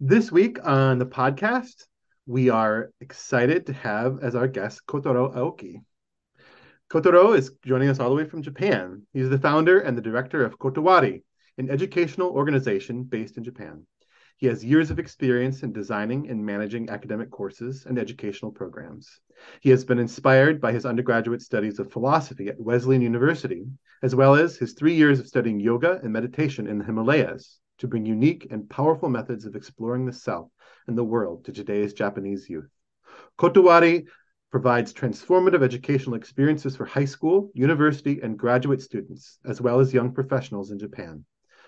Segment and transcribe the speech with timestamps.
[0.00, 1.86] This week on the podcast,
[2.24, 5.82] we are excited to have as our guest Kotaro Aoki.
[6.88, 9.02] Kotaro is joining us all the way from Japan.
[9.12, 11.24] He's the founder and the director of Kotowari,
[11.56, 13.88] an educational organization based in Japan.
[14.36, 19.18] He has years of experience in designing and managing academic courses and educational programs.
[19.62, 23.66] He has been inspired by his undergraduate studies of philosophy at Wesleyan University,
[24.04, 27.88] as well as his three years of studying yoga and meditation in the Himalayas to
[27.88, 30.50] bring unique and powerful methods of exploring the self
[30.86, 32.68] and the world to today's Japanese youth.
[33.38, 34.06] Kotowari
[34.50, 40.12] provides transformative educational experiences for high school, university, and graduate students, as well as young
[40.12, 41.24] professionals in Japan.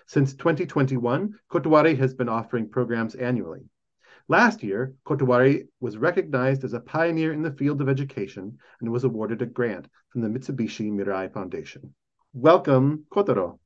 [0.07, 3.69] Since 2021, Kotowari has been offering programs annually.
[4.27, 9.03] Last year, Kotowari was recognized as a pioneer in the field of education and was
[9.03, 11.93] awarded a grant from the Mitsubishi Mirai Foundation.
[12.33, 13.59] Welcome, Kotaro.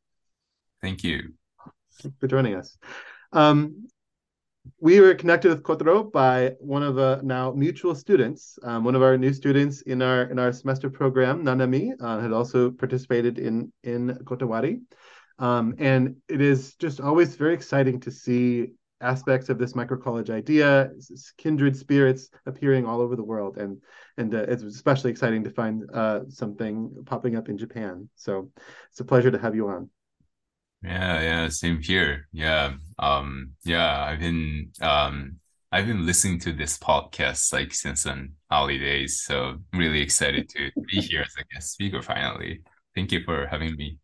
[0.82, 1.34] Thank you.
[2.20, 2.78] For joining us.
[3.32, 3.88] Um,
[4.80, 8.58] we were connected with Kotaro by one of the now mutual students.
[8.64, 12.32] Um, one of our new students in our in our semester program, Nanami, uh, had
[12.32, 14.82] also participated in in Kotowari.
[15.38, 18.68] Um, and it is just always very exciting to see
[19.02, 20.90] aspects of this microcollege idea,
[21.38, 23.82] kindred spirits appearing all over the world, and
[24.18, 28.10] and uh, it's especially exciting to find uh, something popping up in Japan.
[28.16, 28.52] So
[28.90, 29.90] it's a pleasure to have you on.
[30.86, 32.28] Yeah, yeah, same here.
[32.32, 35.38] Yeah, um, yeah, I've been um,
[35.72, 40.70] I've been listening to this podcast like since an early days, so really excited to
[40.86, 42.62] be here as a guest speaker finally.
[42.94, 43.98] Thank you for having me.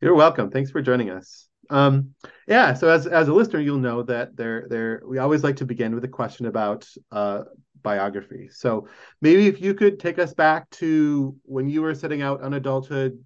[0.00, 0.50] You're welcome.
[0.50, 1.46] Thanks for joining us.
[1.70, 2.14] Um,
[2.48, 5.64] yeah, so as as a listener, you'll know that there there we always like to
[5.64, 7.42] begin with a question about uh,
[7.82, 8.48] biography.
[8.50, 8.88] So
[9.22, 13.16] maybe if you could take us back to when you were setting out on adulthood,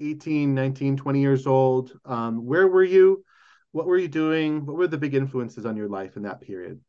[0.00, 1.92] 18, 19, 20 years old.
[2.04, 3.24] Um, where were you?
[3.72, 4.66] What were you doing?
[4.66, 6.80] What were the big influences on your life in that period?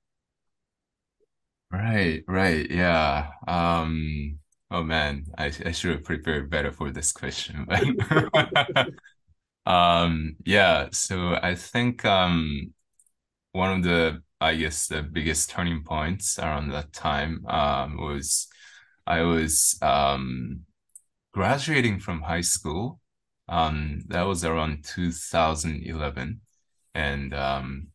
[1.71, 3.31] Right, right, yeah.
[3.47, 4.39] Um,
[4.71, 7.67] oh man, I I should have prepared better for this question.
[9.65, 12.73] Um, yeah, so I think um
[13.53, 18.47] one of the I guess the biggest turning points around that time um was
[19.07, 20.66] I was um
[21.37, 22.99] graduating from high school.
[23.49, 26.41] Um that was around 2011
[26.95, 27.87] and um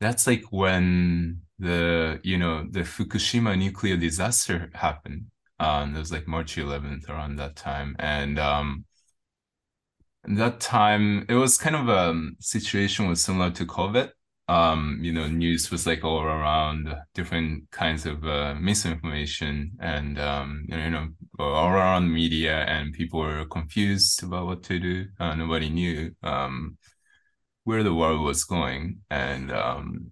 [0.00, 5.26] that's like when the you know the Fukushima nuclear disaster happened.
[5.60, 8.84] Um, it was like March 11th around that time, and um,
[10.24, 14.10] that time it was kind of a situation was similar to COVID.
[14.52, 20.64] Um, you know, news was like all around different kinds of uh, misinformation and um,
[20.68, 21.08] you know,
[21.38, 25.06] all around media, and people were confused about what to do.
[25.20, 26.76] Uh, nobody knew um,
[27.64, 30.10] where the world was going, and um,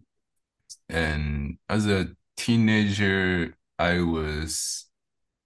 [0.88, 4.86] and as a teenager, I was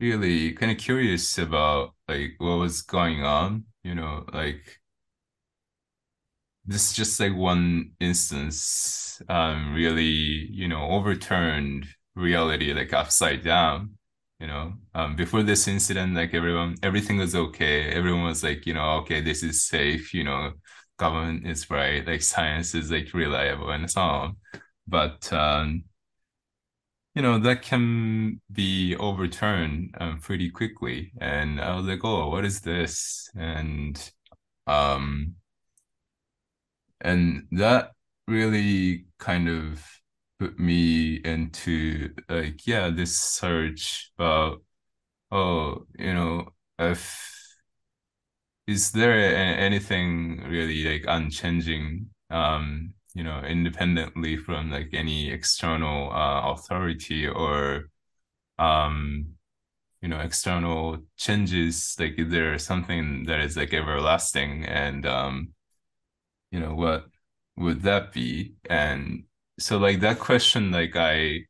[0.00, 4.80] really kind of curious about like what was going on you know, like
[6.66, 10.02] this is just like one instance um really,
[10.50, 13.96] you know, overturned reality like upside down.
[14.40, 17.84] You know, um, before this incident, like everyone, everything was okay.
[17.90, 20.12] Everyone was like, you know, okay, this is safe.
[20.12, 20.52] You know,
[20.98, 22.06] government is right.
[22.06, 24.36] Like science is like reliable and so on.
[24.86, 25.84] But um,
[27.14, 32.44] you know that can be overturned um, pretty quickly and i was like oh what
[32.44, 34.12] is this and
[34.66, 35.34] um
[37.04, 37.92] and that
[38.28, 39.84] really kind of
[40.40, 44.62] put me into like yeah this search about
[45.32, 46.48] oh you know
[46.78, 47.56] if
[48.66, 56.50] is there anything really like unchanging um you know, independently from like any external uh,
[56.52, 57.84] authority or,
[58.58, 59.26] um,
[60.02, 61.96] you know, external changes.
[61.98, 64.66] Like, is there something that is like everlasting?
[64.66, 65.53] And, um,
[66.54, 67.06] you know, what
[67.56, 68.54] would that be?
[68.70, 69.24] And
[69.58, 71.46] so, like that question, like I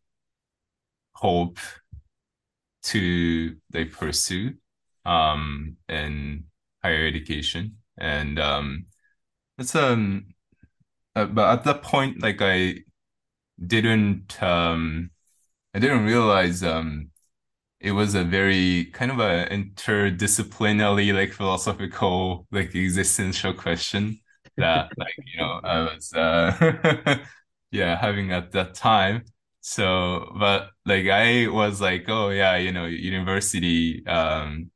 [1.15, 1.59] hope
[2.83, 4.55] to like pursue
[5.07, 6.45] um in
[6.83, 8.87] higher education and um
[9.59, 10.27] it's um
[11.17, 12.77] uh, but at that point, like I
[13.67, 15.11] didn't um
[15.75, 17.11] I didn't realize um
[17.81, 24.21] it was a very kind of a interdisciplinary like philosophical like existential question
[24.59, 27.19] that like you know I was uh
[27.71, 29.25] yeah having at that time
[29.61, 34.71] so but like I was like oh yeah you know university um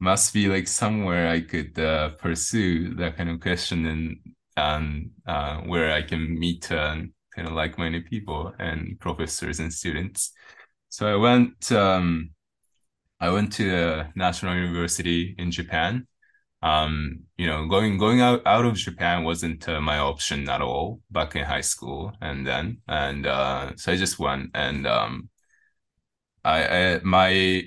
[0.00, 4.16] must be like somewhere I could uh, pursue that kind of question and
[4.56, 6.96] and uh, where I can meet uh,
[7.34, 10.32] kind of like-minded people and professors and students.
[10.90, 12.30] So I went um,
[13.20, 16.06] I went to a national university in Japan.
[16.62, 21.00] Um, you know, going going out out of Japan wasn't uh, my option at all
[21.10, 25.28] back in high school and then and uh, so I just went and um,
[26.44, 26.58] I,
[26.96, 27.62] I my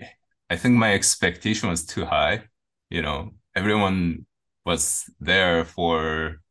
[0.49, 2.43] I think my expectation was too high.
[2.89, 4.25] You know, everyone
[4.65, 6.41] was there for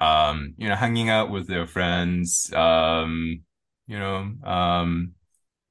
[0.00, 3.42] um, you know, hanging out with their friends, um,
[3.86, 5.12] you know, um,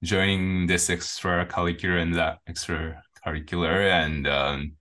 [0.04, 4.74] joining this extracurricular and that extracurricular and um,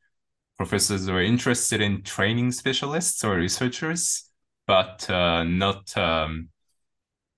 [0.59, 4.31] professors were interested in training specialists or researchers
[4.69, 6.51] but uh, not um,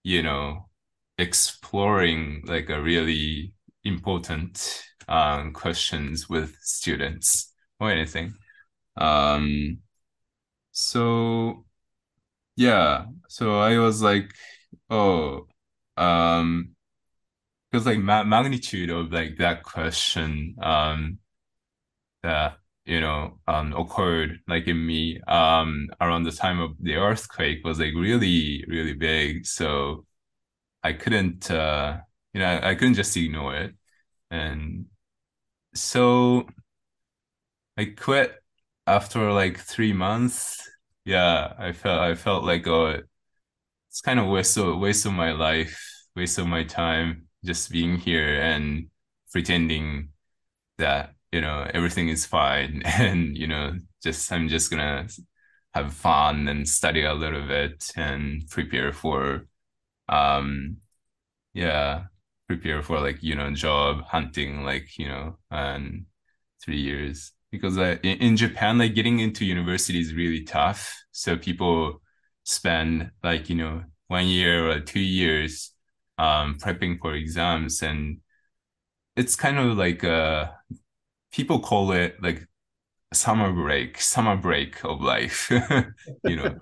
[0.05, 0.69] you know
[1.19, 3.53] exploring like a really
[3.85, 8.35] important um, questions with students or anything.
[8.97, 9.79] Um
[10.73, 11.65] so
[12.57, 13.07] yeah.
[13.29, 14.33] So i was like
[14.91, 15.47] oh
[15.97, 16.77] um
[17.71, 21.19] because like ma- magnitude of like that question um
[22.23, 27.65] that you know um occurred like in me um around the time of the earthquake
[27.65, 29.47] was like really really big.
[29.47, 30.06] So
[30.85, 31.99] i couldn't uh
[32.35, 33.75] you know I, I couldn't just ignore it.
[34.31, 34.87] And
[35.75, 36.47] so
[37.77, 38.35] i quit
[38.87, 40.69] after like three months.
[41.05, 43.00] Yeah i felt i felt like oh
[43.91, 45.81] it's kind of waste of waste of my life
[46.17, 48.88] waste of my time just being here and
[49.33, 50.11] pretending
[50.79, 55.09] that you know everything is fine and you know just I'm just gonna
[55.75, 59.47] have fun and study a little bit and prepare for
[60.09, 60.79] um
[61.55, 62.05] yeah
[62.49, 66.06] prepare for like you know job hunting like you know and
[66.62, 67.33] three years.
[67.53, 70.97] Because uh, in, in Japan like getting into university is really tough.
[71.12, 72.03] So people
[72.44, 75.73] spend like you know one year or two years
[76.19, 78.21] um, prepping for exams, and
[79.17, 80.49] it's kind of like uh,
[81.32, 82.47] people call it like
[83.15, 85.50] summer break, summer break of life.
[86.25, 86.61] you know,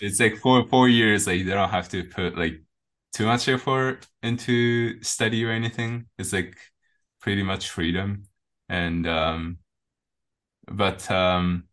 [0.00, 1.26] it's like four four years.
[1.26, 2.62] Like they don't have to put like
[3.12, 6.06] too much effort into study or anything.
[6.18, 6.56] It's like
[7.20, 8.24] pretty much freedom,
[8.68, 9.58] and um,
[10.70, 11.64] but um,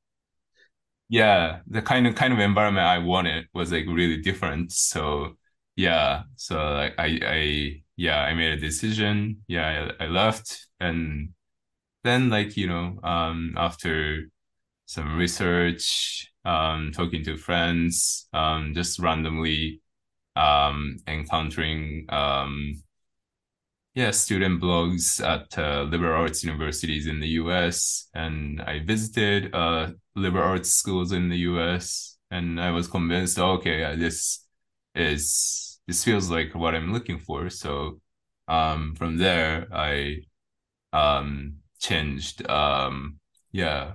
[1.10, 4.72] yeah, the kind of kind of environment I wanted was like really different.
[4.72, 5.36] So
[5.76, 11.30] yeah so like i i yeah i made a decision yeah I, I left and
[12.04, 14.24] then like you know um after
[14.86, 19.82] some research um talking to friends um just randomly
[20.36, 22.74] um encountering um
[23.96, 29.92] yeah student blogs at uh, liberal arts universities in the US and I visited uh
[30.16, 34.46] liberal arts schools in the US and I was convinced okay yeah, this
[34.96, 37.50] is this feels like what I'm looking for.
[37.50, 38.00] So
[38.48, 40.18] um, from there, I
[40.94, 42.48] um, changed.
[42.50, 43.20] Um,
[43.52, 43.94] yeah,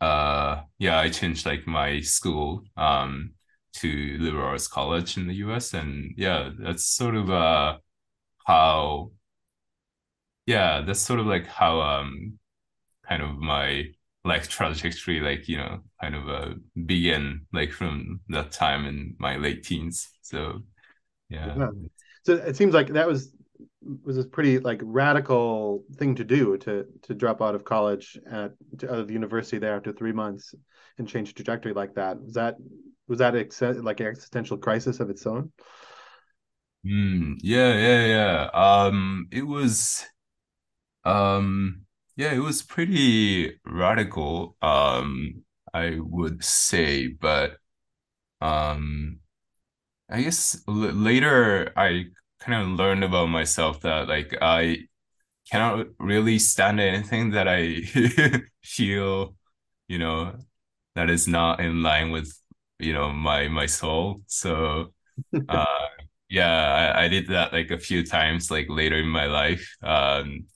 [0.00, 3.34] uh, yeah, I changed like my school um,
[3.74, 5.74] to liberal arts college in the U.S.
[5.74, 7.78] And yeah, that's sort of uh,
[8.46, 9.10] how.
[10.46, 12.38] Yeah, that's sort of like how um,
[13.08, 13.84] kind of my
[14.24, 16.54] life trajectory like you know kind of uh,
[16.86, 20.62] begin like from that time in my late teens so
[21.28, 21.54] yeah.
[21.56, 21.68] yeah.
[22.24, 23.33] so it seems like that was
[24.04, 28.52] was a pretty like radical thing to do to to drop out of college at
[28.78, 30.54] to, of the university there after three months
[30.98, 32.20] and change trajectory like that.
[32.22, 32.56] Was that
[33.08, 35.52] was that ex- like an existential crisis of its own?
[36.84, 38.50] Mm, yeah yeah yeah.
[38.52, 40.04] Um it was
[41.04, 41.80] um
[42.16, 47.56] yeah, it was pretty radical, um, I would say, but
[48.40, 49.20] um,
[50.10, 52.06] I guess later I
[52.44, 54.88] kind of learned about myself that like I
[55.50, 57.82] cannot really stand anything that I
[58.64, 59.36] feel,
[59.88, 60.36] you know,
[60.96, 62.32] that is not in line with,
[62.78, 64.22] you know, my my soul.
[64.28, 64.94] So
[65.48, 65.66] uh
[66.30, 69.76] yeah, I, I did that like a few times like later in my life.
[69.82, 70.46] Um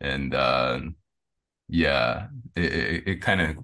[0.00, 0.80] and uh
[1.68, 3.56] yeah, it it, it kind of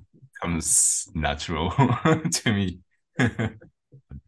[0.42, 1.70] comes natural
[2.32, 2.80] to me.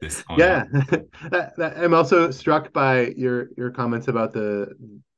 [0.00, 0.64] This yeah,
[1.30, 4.74] that, that, I'm also struck by your your comments about the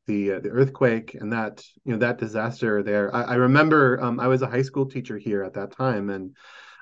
[0.06, 3.14] the uh, the earthquake and that you know that disaster there.
[3.14, 6.36] I, I remember um, I was a high school teacher here at that time, and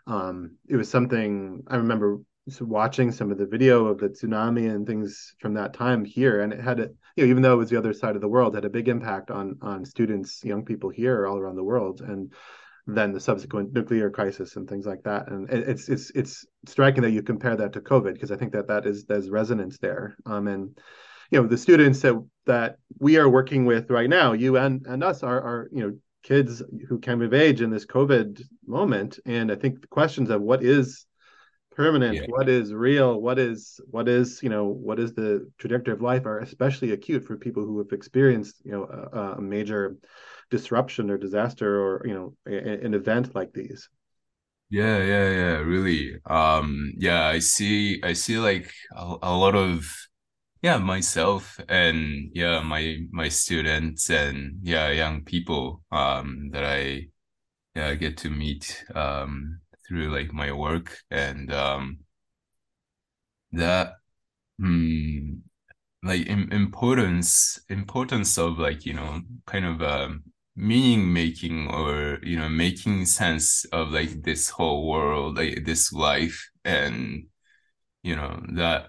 [0.06, 2.18] um, it was something I remember
[2.60, 6.52] watching some of the video of the tsunami and things from that time here, and
[6.52, 8.54] it had a you know even though it was the other side of the world,
[8.54, 12.32] had a big impact on on students, young people here all around the world, and
[12.86, 15.28] then the subsequent nuclear crisis and things like that.
[15.28, 18.68] And it's it's it's striking that you compare that to COVID because I think that
[18.68, 20.16] that is there's resonance there.
[20.24, 20.78] Um, and
[21.30, 22.14] you know the students that
[22.46, 25.96] that we are working with right now, you and and us are are you know
[26.22, 29.18] kids who came of age in this COVID moment.
[29.26, 31.06] And I think the questions of what is
[31.76, 32.22] permanent yeah.
[32.28, 36.24] what is real what is what is you know what is the trajectory of life
[36.24, 39.94] are especially acute for people who have experienced you know a, a major
[40.50, 43.88] disruption or disaster or you know a, an event like these.
[44.70, 46.16] Yeah yeah yeah really.
[46.26, 49.86] Um yeah i see i see like a, a lot of
[50.62, 57.06] yeah myself and yeah my my students and yeah young people um that i
[57.74, 61.98] yeah I get to meet um through like my work and um
[63.52, 63.94] that
[64.58, 65.34] hmm,
[66.02, 70.24] like in, importance importance of like you know kind of um
[70.56, 76.48] meaning making or you know making sense of like this whole world like this life
[76.64, 77.26] and
[78.02, 78.86] you know that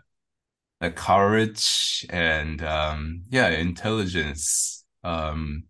[0.82, 5.64] the courage and um yeah intelligence um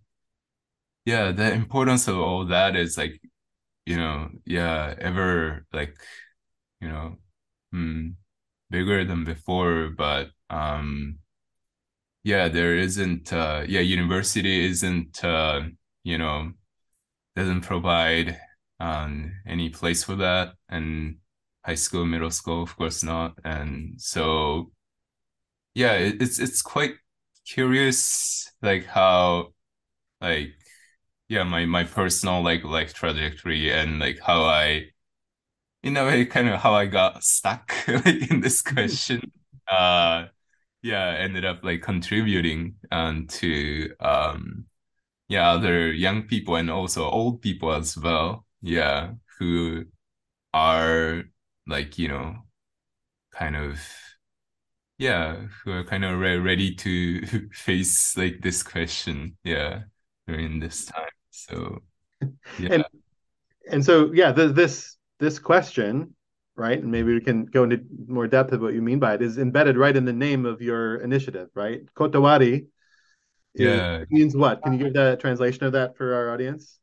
[1.05, 3.19] yeah the importance of all that is like
[3.87, 5.97] you know, yeah, ever like,
[6.81, 7.17] you know,
[7.73, 8.15] mm,
[8.69, 11.19] bigger than before, but um,
[12.23, 15.61] yeah, there isn't, uh, yeah, university isn't, uh,
[16.07, 16.53] you know,
[17.35, 18.39] doesn't provide
[18.79, 21.17] um any place for that, and
[21.65, 24.71] high school, middle school, of course not, and so
[25.73, 26.95] yeah, it, it's it's quite
[27.45, 29.53] curious, like how,
[30.21, 30.53] like
[31.29, 34.87] yeah my my personal like life trajectory and like how I
[35.83, 39.21] in a way kind of how I got stuck like in this question
[39.71, 40.27] uh
[40.83, 44.65] yeah ended up like contributing um to um
[45.27, 49.85] yeah other young people and also old people as well yeah who
[50.53, 51.23] are
[51.67, 52.35] like you know
[53.31, 53.79] kind of
[54.97, 59.81] yeah who are kind of re- ready to face like this question yeah
[60.27, 61.81] during this time so
[62.59, 62.69] yeah.
[62.71, 62.85] And
[63.71, 66.15] and so yeah, the, this this question,
[66.55, 66.81] right?
[66.81, 69.37] And maybe we can go into more depth of what you mean by it, is
[69.37, 71.81] embedded right in the name of your initiative, right?
[71.95, 72.67] Kotowari
[73.57, 73.97] yeah.
[74.01, 74.61] It means what?
[74.63, 76.79] Can you give the translation of that for our audience?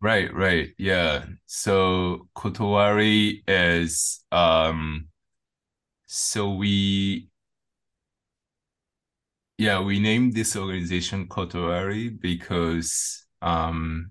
[0.00, 0.70] Right, right.
[0.78, 1.26] Yeah.
[1.46, 5.08] So Kotowari is um
[6.06, 7.28] so we
[9.58, 14.10] yeah, we named this organization Kotowari because um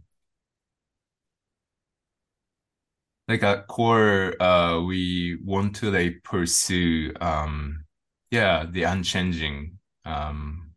[3.27, 7.83] like at core uh we want to like pursue um
[8.31, 10.71] yeah the unchanging um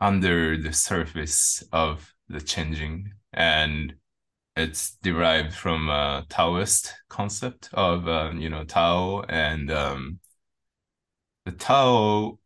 [0.00, 3.94] under the surface of the changing and
[4.56, 10.20] it's derived from a Taoist concept of uh, you know Tao and um
[11.44, 12.38] the Tao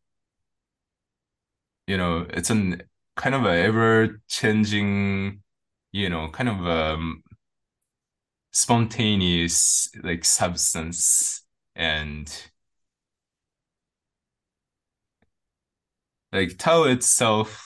[1.87, 2.83] you know it's an
[3.17, 5.43] kind of a ever changing,
[5.93, 7.23] you know, kind of um
[8.53, 11.45] spontaneous like substance
[11.75, 12.52] and
[16.33, 17.65] like Tao itself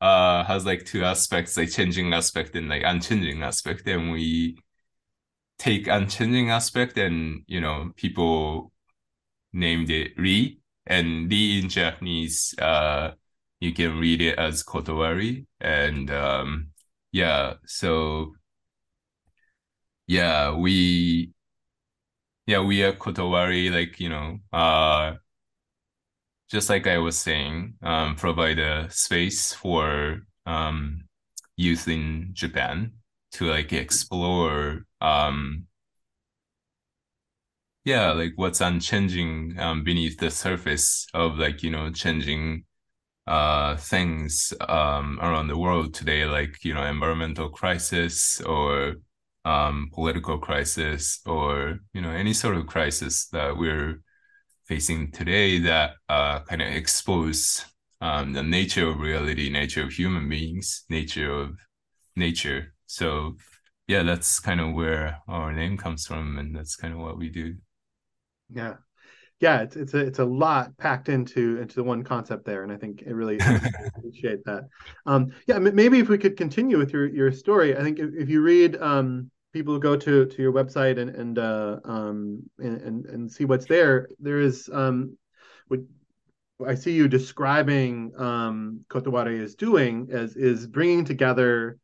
[0.00, 3.86] uh has like two aspects, like changing aspect and like unchanging aspect.
[3.88, 4.58] And we
[5.58, 8.72] take unchanging aspect and you know, people
[9.52, 13.12] named it Ri and Ri in Japanese uh
[13.60, 15.46] you can read it as Kotowari.
[15.60, 16.68] And um,
[17.12, 18.34] yeah, so
[20.06, 21.32] yeah, we
[22.46, 25.14] yeah, we are Kotowari, like, you know, uh
[26.50, 31.04] just like I was saying, um, provide a space for um
[31.56, 32.92] youth in Japan
[33.32, 35.66] to like explore um
[37.84, 42.64] yeah, like what's unchanging um beneath the surface of like, you know, changing
[43.26, 48.96] uh, things um, around the world today, like you know, environmental crisis or
[49.46, 54.02] um, political crisis or you know any sort of crisis that we're
[54.66, 57.64] facing today that uh, kind of expose
[58.00, 61.56] um, the nature of reality, nature of human beings, nature of
[62.16, 62.74] nature.
[62.86, 63.36] So
[63.86, 67.28] yeah, that's kind of where our name comes from, and that's kind of what we
[67.28, 67.56] do.
[68.52, 68.74] Yeah,
[69.40, 72.72] yeah, it's it's a it's a lot packed into into the one concept there, and
[72.72, 73.38] I think it really
[73.96, 74.64] appreciate that.
[75.04, 78.28] Um, yeah, maybe if we could continue with your your story, I think if, if
[78.28, 83.32] you read um, people go to to your website and and uh, um, and, and
[83.32, 85.16] see what's there, there is um,
[85.68, 85.80] what
[86.66, 91.78] I see you describing um, Kotowari is doing as is bringing together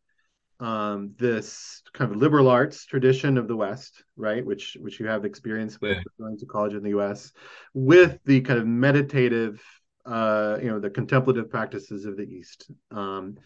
[0.61, 5.25] um, this kind of liberal arts tradition of the West, right, which which you have
[5.25, 6.03] experience with Yeah.
[6.21, 7.33] going to college in the U.S.,
[7.73, 9.63] with the kind of meditative,
[10.05, 13.39] uh, you know, the contemplative practices of the East, um,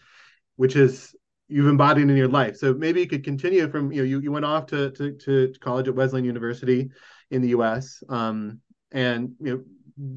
[0.57, 1.15] which is
[1.47, 2.57] you've embodied in your life.
[2.57, 5.53] So maybe you could continue from you know you, you went off to, to to
[5.59, 6.89] college at Wesleyan University
[7.31, 8.03] in the U.S.
[8.09, 8.59] Um,
[8.91, 9.63] and you know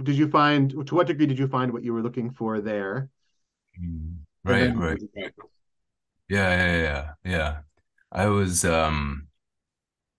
[0.05, 3.09] did you find to what degree did you find what you were looking for there?
[3.81, 4.19] Mm.
[4.45, 4.99] Right, then right.
[5.15, 5.31] Yeah,
[6.29, 7.59] yeah, yeah, yeah.
[8.13, 9.29] I was um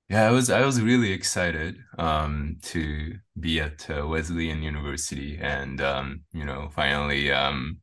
[0.09, 5.81] yeah, I was I was really excited um to be at uh, Wesleyan University and
[5.81, 7.80] um you know finally um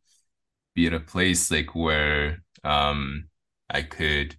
[0.79, 3.29] be at a place like where um
[3.69, 4.37] I could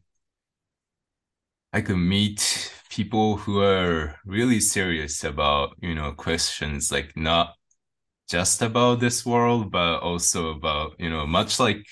[1.74, 7.56] I could meet people who are really serious about, you know, questions like not
[8.30, 11.86] just about this world, but also about, you know, much like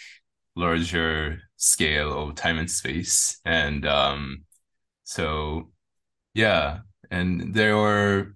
[0.56, 3.40] larger scale of time and space.
[3.46, 4.46] And um,
[5.04, 5.72] so
[6.36, 8.36] yeah, and there were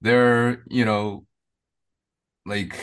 [0.00, 1.26] there are, you know,
[2.46, 2.76] like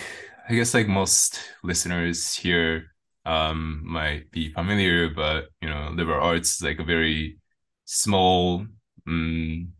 [0.47, 2.93] I guess like most listeners here
[3.25, 7.39] um might be familiar, but you know, liberal arts is like a very
[7.85, 8.65] small
[9.07, 9.73] um,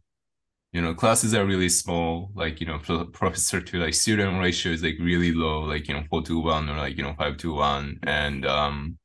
[0.74, 4.72] you know, classes are really small, like, you know, pro professor to like student ratio
[4.74, 7.38] is like really low, like, you know, four to one or like, you know, five
[7.40, 8.00] to one.
[8.04, 8.98] And um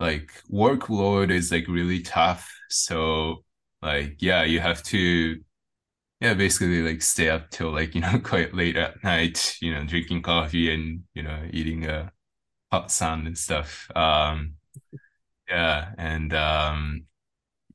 [0.00, 2.52] like workload is like really tough.
[2.68, 3.44] So
[3.82, 5.40] like yeah, you have to
[6.20, 9.84] yeah, basically like stay up till like, you know, quite late at night, you know,
[9.84, 12.12] drinking coffee and, you know, eating a
[12.72, 13.90] hot sun and stuff.
[13.96, 14.54] Um
[15.48, 17.06] yeah, and um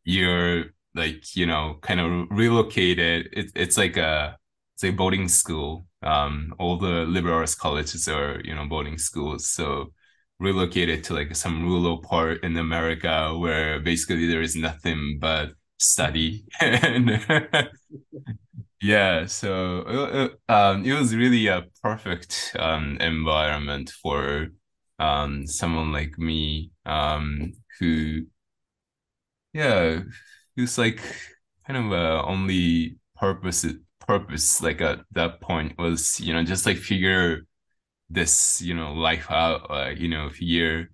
[0.05, 3.29] you're like you know kind of relocated.
[3.33, 4.38] It, it's like a
[4.75, 5.88] it's a boarding school.
[6.03, 9.50] Um all the liberal arts colleges are you know boarding schools.
[9.50, 9.93] So
[10.39, 16.45] relocated to like some rural part in america where basically there is nothing but study.
[16.61, 17.09] And
[18.81, 24.47] yeah so uh, uh, um it was really a perfect um environment for
[24.99, 28.23] um someone like me um who
[29.53, 30.01] yeah,
[30.55, 31.01] who's like
[31.67, 33.65] kind of uh, only purpose
[34.01, 37.43] purpose like at that point was you know just like figure
[38.09, 40.89] this you know life out uh, you know figure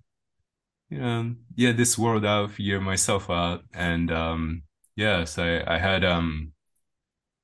[0.90, 4.62] you know yeah this world out figure myself out and um
[5.00, 6.52] yeah so I, I had um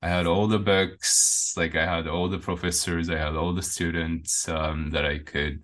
[0.03, 3.63] I had all the books like I had all the professors I had all the
[3.63, 5.63] students um that I could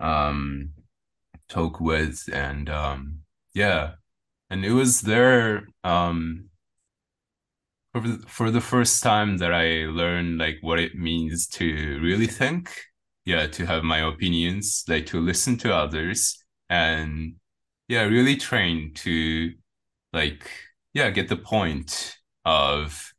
[0.00, 0.70] um
[1.48, 3.20] talk with and um
[3.54, 3.94] yeah.
[4.50, 6.50] And it was there um
[7.92, 12.26] for the, for the first time that I learned like what it means to really
[12.26, 12.70] think,
[13.24, 17.34] yeah, to have my opinions, like to listen to others and
[17.88, 19.52] yeah, really train to
[20.12, 20.50] like
[20.94, 23.12] yeah, get the point of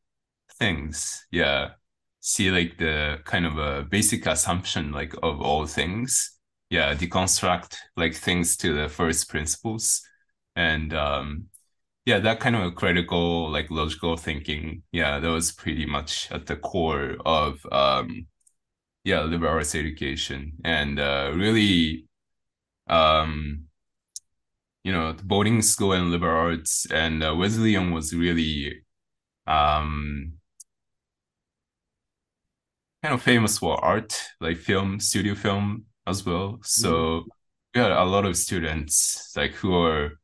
[0.59, 1.25] things.
[1.31, 1.71] Yeah.
[2.21, 6.31] See like the kind of a basic assumption like of all things.
[6.69, 10.01] Yeah, deconstruct like things to the first principles
[10.55, 11.45] and um
[12.05, 16.55] yeah, that kind of critical, like logical thinking, yeah, that was pretty much at the
[16.57, 18.27] core of um
[19.03, 20.53] yeah, liberal arts education.
[20.65, 22.07] And uh really
[22.87, 23.65] um
[24.85, 28.83] you know, the boarding school and liberal arts and uh, Wesleyan was really
[29.47, 30.33] um
[33.03, 36.59] kind of famous for art, like film, studio film as well.
[36.63, 37.25] So
[37.73, 40.19] we had a lot of students like who are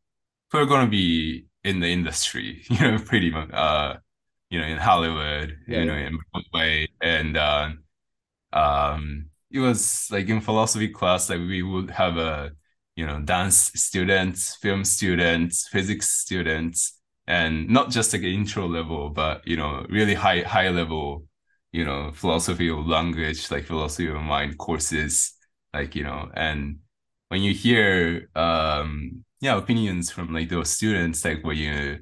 [0.51, 3.97] who are going to be in the industry, you know, pretty much, uh,
[4.49, 5.97] you know, in Hollywood, Yeah, you know, yeah.
[5.97, 7.71] in Broadway, and uh,
[8.53, 12.51] um, it was like in philosophy class, like we would have a,
[12.95, 19.47] you know, dance students, film students, physics students, and not just like intro level, but
[19.47, 21.25] you know, really high high level,
[21.71, 25.33] you know, philosophy of language, like philosophy of mind courses,
[25.73, 26.79] like you know, and
[27.29, 31.99] when you hear um yeah opinions from like those students, like when you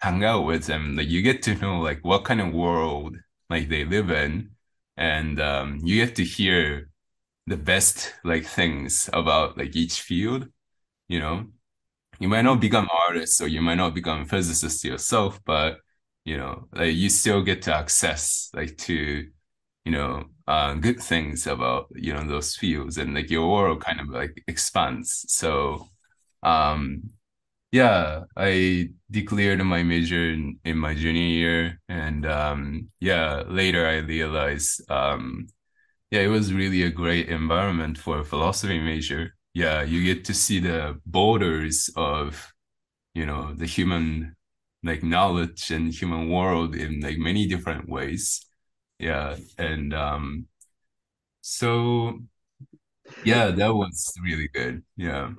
[0.00, 3.16] hang out with them, like you get to know like what kind of world
[3.50, 4.50] like they live in
[4.96, 6.89] and um, you get to hear
[7.46, 10.48] the best like things about like each field
[11.08, 11.46] you know?
[12.20, 15.78] You might not become artist or you might not become physicist yourself but
[16.24, 19.26] you know like you still get to access like to
[19.84, 24.00] you know uh, good things about you know those fields and like your world kind
[24.00, 25.24] of like expands.
[25.28, 25.88] So
[26.42, 27.10] um
[27.72, 33.98] yeah I declared my major in, in my junior year and um yeah later I
[33.98, 35.46] realized um
[36.10, 39.34] yeah, it was really a great environment for a philosophy major.
[39.54, 42.52] yeah, you get to see the borders of,
[43.14, 44.36] you know, the human
[44.84, 48.46] like knowledge and human world in like many different ways.
[48.98, 49.36] Yeah.
[49.58, 50.46] And um
[51.42, 52.20] so
[53.24, 54.82] yeah, that was really good.
[54.96, 55.32] Yeah.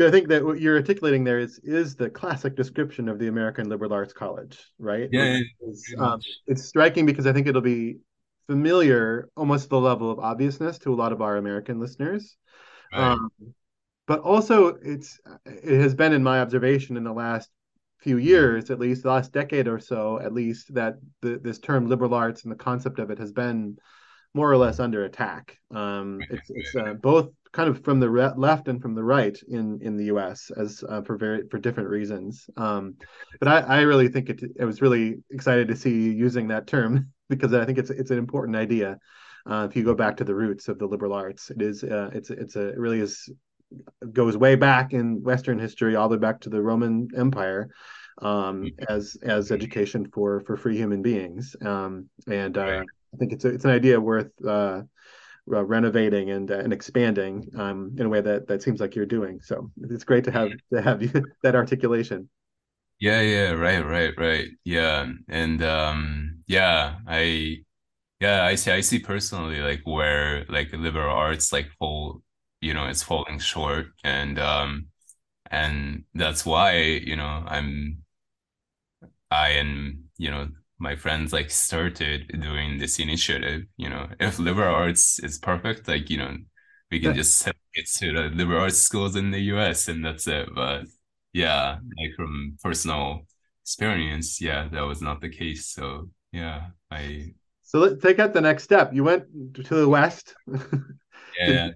[0.00, 3.68] I think that what you're articulating there is is the classic description of the American
[3.68, 5.08] liberal arts college, right?
[5.12, 7.98] Yeah, it's, um, it's striking because I think it'll be
[8.46, 12.36] familiar, almost the level of obviousness to a lot of our American listeners.
[12.92, 13.12] Right.
[13.12, 13.30] Um,
[14.06, 17.48] but also, it's it has been in my observation in the last
[17.98, 21.88] few years, at least the last decade or so, at least, that the, this term
[21.88, 23.78] liberal arts and the concept of it has been
[24.34, 25.58] more or less under attack.
[25.74, 29.38] Um, it's it's uh, both kind of from the re- left and from the right
[29.48, 30.50] in in the U.S.
[30.56, 32.48] as uh, for very for different reasons.
[32.56, 32.96] Um,
[33.38, 34.42] but I, I really think it.
[34.60, 38.10] I was really excited to see you using that term because I think it's it's
[38.10, 38.98] an important idea.
[39.44, 42.10] Uh, if you go back to the roots of the liberal arts, it is uh,
[42.12, 43.28] it's it's a it really is
[44.12, 47.70] goes way back in Western history, all the way back to the Roman Empire,
[48.20, 48.84] um, mm-hmm.
[48.88, 51.56] as as education for for free human beings.
[51.64, 52.82] Um, and uh,
[53.14, 54.82] I think it's a, it's an idea worth uh,
[55.52, 59.06] uh, renovating and uh, and expanding um, in a way that that seems like you're
[59.06, 59.40] doing.
[59.42, 61.10] So it's great to have to have you,
[61.42, 62.28] that articulation.
[62.98, 64.48] Yeah, yeah, right, right, right.
[64.64, 67.64] Yeah, and um, yeah, I
[68.20, 68.72] yeah, I see.
[68.72, 72.22] I see personally like where like liberal arts like fall,
[72.60, 74.88] you know, it's falling short, and um,
[75.50, 78.04] and that's why you know I'm
[79.30, 80.48] I am you know
[80.82, 83.62] my friends like started doing this initiative.
[83.76, 86.36] You know, if liberal arts is perfect, like you know,
[86.90, 89.88] we can just send it to the liberal arts schools in the U.S.
[89.88, 90.48] and that's it.
[90.54, 90.86] But
[91.32, 93.22] yeah, like from personal
[93.62, 95.68] experience, yeah, that was not the case.
[95.68, 97.34] So yeah, I.
[97.62, 98.92] So let's take out the next step.
[98.92, 100.34] You went to the west,
[101.38, 101.70] yeah,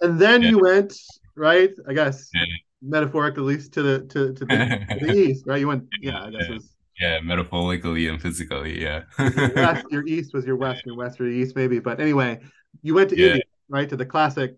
[0.00, 0.48] and then yeah.
[0.48, 0.94] you went
[1.36, 1.70] right.
[1.86, 2.42] I guess yeah.
[2.82, 5.60] metaphorically, at least to the to, to, the, to the east, right?
[5.60, 9.02] You went, yeah, I guess it was yeah, metaphorically and physically, yeah.
[9.18, 11.78] your, west, your east was your west, your west or east, maybe.
[11.78, 12.40] But anyway,
[12.82, 13.26] you went to yeah.
[13.28, 13.88] India, right?
[13.88, 14.56] To the classic.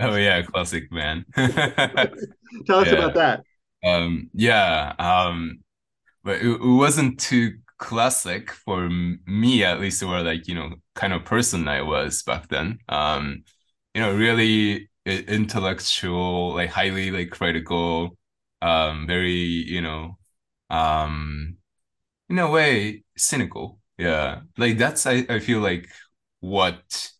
[0.00, 1.24] Oh yeah, classic man.
[1.36, 2.94] Tell us yeah.
[2.94, 3.44] about that.
[3.84, 5.60] Um, yeah, um,
[6.24, 11.12] but it, it wasn't too classic for me, at least, or like you know, kind
[11.12, 12.78] of person I was back then.
[12.88, 13.44] Um,
[13.94, 18.16] you know, really intellectual, like highly like critical,
[18.62, 20.16] um, very you know
[20.70, 21.56] um
[22.28, 23.80] in a way cynical.
[23.98, 24.42] Yeah.
[24.58, 25.88] Like that's i, I feel like
[26.40, 27.10] what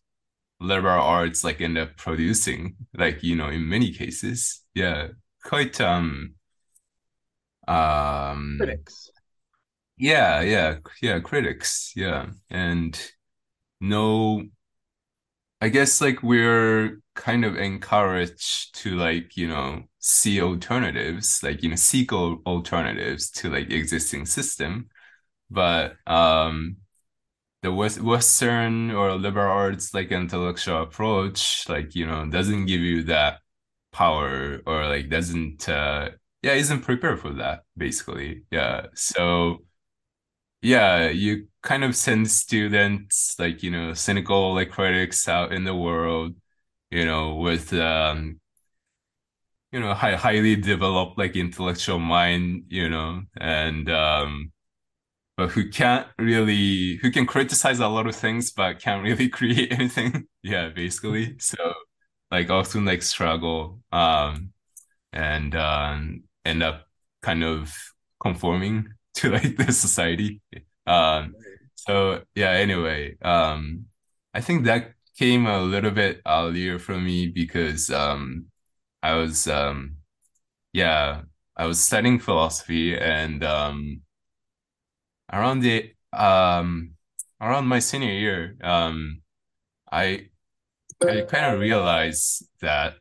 [0.59, 4.61] liberal arts like end up producing like you know in many cases.
[4.75, 5.09] Yeah.
[5.43, 6.35] Quite um
[7.67, 9.09] um critics.
[9.97, 10.77] Yeah yeah.
[11.01, 11.93] Yeah critics.
[11.95, 12.27] Yeah.
[12.49, 12.99] And
[13.81, 14.43] no
[15.61, 21.69] I guess like we're kind of encouraged to like, you know, see alternatives, like, you
[21.69, 24.89] know, seek alternatives to like existing system.
[25.51, 26.77] But um
[27.63, 33.03] the West Western or liberal arts like intellectual approach, like, you know, doesn't give you
[33.05, 33.39] that
[33.93, 36.11] power or like doesn't uh
[36.43, 38.43] yeah, isn't prepared for that, basically.
[38.51, 38.87] Yeah.
[38.95, 39.65] So
[40.61, 45.75] yeah, you kind of send students like, you know, cynical like critics out in the
[45.75, 46.35] world,
[46.91, 48.39] you know, with um
[49.75, 54.53] you know, high, highly developed like intellectual mind, you know, and um
[55.37, 59.71] but who can't really who can criticize a lot of things but can't really create
[59.73, 60.27] anything.
[60.43, 61.37] yeah, basically.
[61.39, 61.73] So
[62.31, 64.53] like often like struggle um
[65.13, 66.87] and um end up
[67.21, 67.75] kind of
[68.21, 70.41] conforming to like the society.
[70.87, 71.35] Um,
[71.75, 73.85] so yeah, anyway, um,
[74.33, 78.47] I think that came a little bit earlier for me because um,
[79.05, 79.97] I was um,
[80.73, 81.23] yeah,
[81.57, 84.01] I was studying philosophy and um,
[85.31, 86.91] around the um,
[87.41, 89.21] around my senior year, um,
[89.91, 90.29] I
[91.03, 92.95] I kind of realized that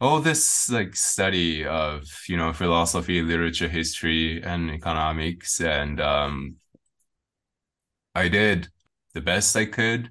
[0.00, 6.56] all this like study of you know philosophy literature history and economics and um
[8.14, 8.68] i did
[9.14, 10.10] the best i could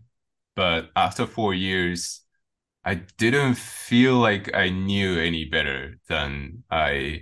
[0.56, 2.22] but after four years
[2.86, 7.22] i didn't feel like i knew any better than i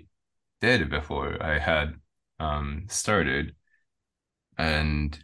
[0.62, 1.96] did before i had
[2.40, 3.56] um started.
[4.58, 5.24] And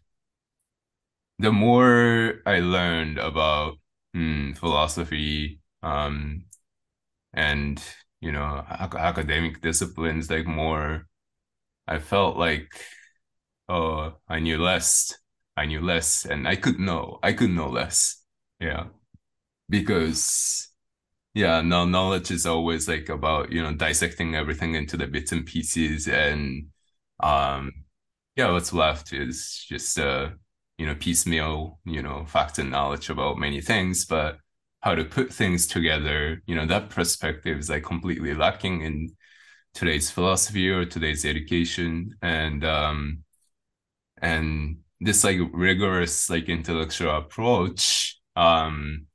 [1.40, 3.78] the more i learned about
[4.14, 6.46] hmm, philosophy um
[7.34, 7.84] and
[8.22, 11.08] you know ac- academic disciplines like more
[11.88, 12.70] i felt like
[13.70, 15.16] oh i knew less
[15.58, 18.24] i knew less and i could know i could know less.
[18.60, 18.88] Yeah
[19.74, 20.70] because
[21.34, 25.46] yeah, no knowledge is always like about, you know, dissecting everything into the bits and
[25.46, 26.68] pieces and
[27.22, 27.72] um
[28.36, 30.30] yeah, what's left is just uh,
[30.78, 34.40] you know, piecemeal, you know, fact and knowledge about many things, but
[34.82, 39.10] how to put things together, you know, that perspective is like completely lacking in
[39.74, 42.12] today's philosophy or today's education.
[42.22, 43.24] And um
[44.22, 49.06] and this like rigorous like intellectual approach um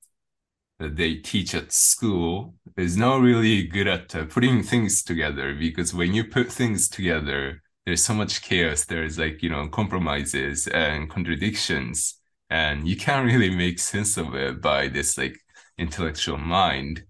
[0.79, 6.15] they teach at school is not really good at uh, putting things together because when
[6.15, 8.85] you put things together there's so much chaos.
[8.85, 14.61] There's like you know compromises and contradictions and you can't really make sense of it
[14.61, 15.39] by this like
[15.79, 17.05] intellectual mind.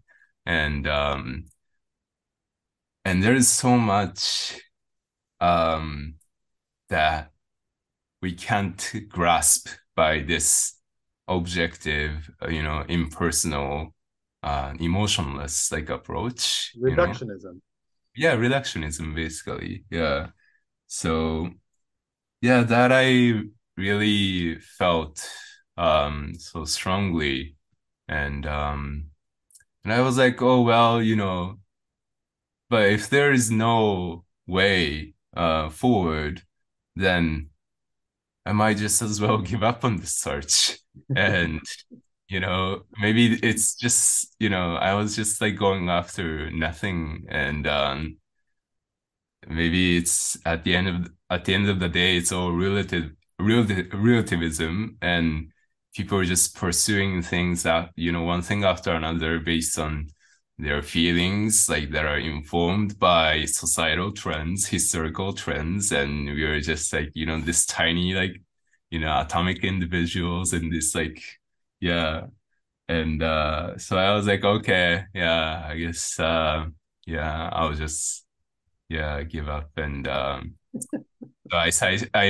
[0.47, 1.47] And um
[3.05, 4.61] and there's so much
[5.41, 6.15] um
[6.91, 7.33] that
[8.23, 10.78] we can't grasp by this
[11.29, 13.95] objective, uh, you know, impersonal,
[14.43, 16.73] uh, emotionless like approach.
[16.81, 17.43] Reductionism.
[17.45, 17.61] You know?
[18.17, 19.85] Yeah, reductionism basically.
[19.91, 20.29] Yeah.
[20.87, 21.51] So
[22.41, 23.43] yeah, that I
[23.77, 25.29] really felt
[25.77, 27.57] um so strongly.
[28.09, 29.11] And um
[29.85, 31.59] and I was like, oh well, you know,
[32.71, 36.43] but if there is no way uh forward,
[36.97, 37.51] then
[38.47, 40.79] I might just as well give up on the search.
[41.15, 41.61] And,
[42.29, 47.27] you know, maybe it's just, you know, I was just like going after nothing.
[47.31, 48.19] And um
[49.49, 53.13] maybe it's at the end of at the end of the day, it's all relative
[53.41, 55.51] relative relativism and
[55.95, 60.09] people are just pursuing things that, you know, one thing after another based on
[60.59, 66.93] their feelings like that are informed by societal trends historical trends and we are just
[66.93, 68.43] like you know this tiny like
[68.91, 71.23] you know atomic individuals and this like
[71.81, 72.27] yeah.
[72.89, 76.67] And uh so i was like okay yeah i guess uh
[77.07, 78.27] yeah i'll just
[78.89, 79.71] yeah give up.
[79.77, 80.57] And um
[81.53, 82.25] I, I, I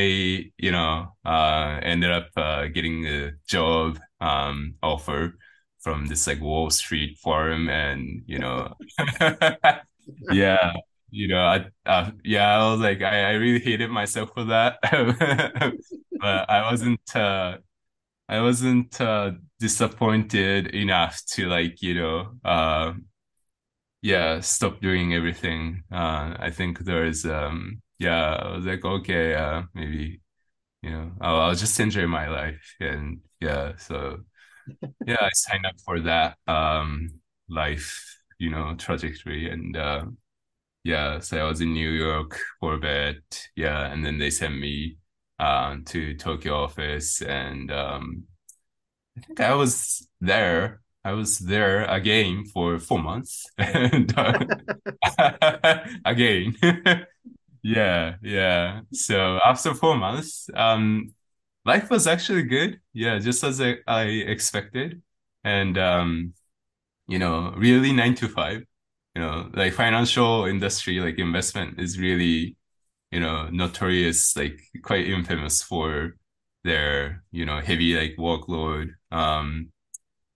[0.59, 5.35] you know uh ended up uh getting a job um offer
[5.81, 8.75] from this like Wall Street forum and you know
[10.31, 10.73] yeah
[11.11, 14.79] you know I uh, yeah I was like I, I really hated myself for that.
[16.21, 17.59] But I wasn't uh
[18.29, 22.95] I wasn't uh disappointed enough to like you know uh
[24.03, 25.83] yeah stop doing everything.
[25.93, 30.21] Uh I think there's um yeah I was like okay uh maybe
[30.83, 34.21] you know I'll, I'll just enjoy my life and yeah so
[35.07, 40.05] yeah, I signed up for that um life, you know, trajectory and uh
[40.85, 44.59] yeah, so I was in New York for a bit, yeah, and then they sent
[44.59, 44.99] me
[45.41, 48.25] um to Tokyo office and um
[49.17, 50.81] I think I was there.
[51.05, 54.39] I was there again for four months and uh,
[56.05, 56.57] again.
[57.63, 58.81] yeah, yeah.
[58.93, 61.15] So after four months, um
[61.65, 62.81] life was actually good.
[62.93, 65.03] Yeah, just as I, I expected.
[65.45, 66.35] And um,
[67.09, 68.65] you know, really nine to five.
[69.19, 72.57] You know, like financial industry, like investment is really,
[73.11, 76.17] you know, notorious, like quite infamous for
[76.65, 78.91] their, you know, heavy like workload.
[79.11, 79.73] Um,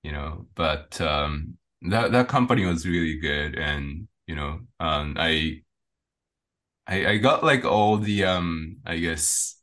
[0.05, 5.63] you know, but um that that company was really good and you know, um I
[6.87, 9.57] I I got like all the um I guess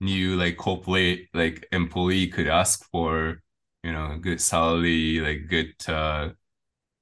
[0.00, 3.42] new like corporate like employee could ask for
[3.82, 6.30] you know good salary like good uh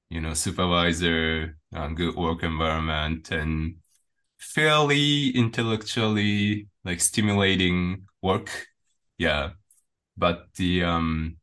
[0.09, 3.77] you know supervisor um, good work environment and
[4.39, 8.67] fairly intellectually like stimulating work
[9.17, 9.51] yeah
[10.17, 11.37] but the um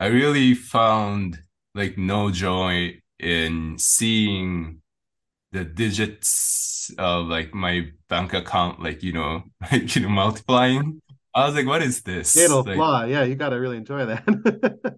[0.00, 1.40] I really found
[1.74, 4.82] like no joy in seeing
[5.52, 11.02] the digits of like my bank account, like you know, like you know, multiplying.
[11.34, 12.36] I was like, what is this?
[12.36, 13.06] It'll like, fly.
[13.06, 14.22] Yeah, you gotta really enjoy that.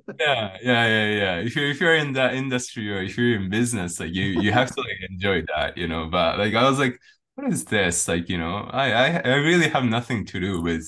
[0.21, 1.37] yeah, yeah, yeah, yeah.
[1.39, 4.53] If you're if you're in that industry or if you're in business, like you you
[4.53, 6.07] have to like enjoy that, you know.
[6.09, 6.99] But like I was like,
[7.37, 8.07] what is this?
[8.09, 10.87] Like, you know, I I, I really have nothing to do with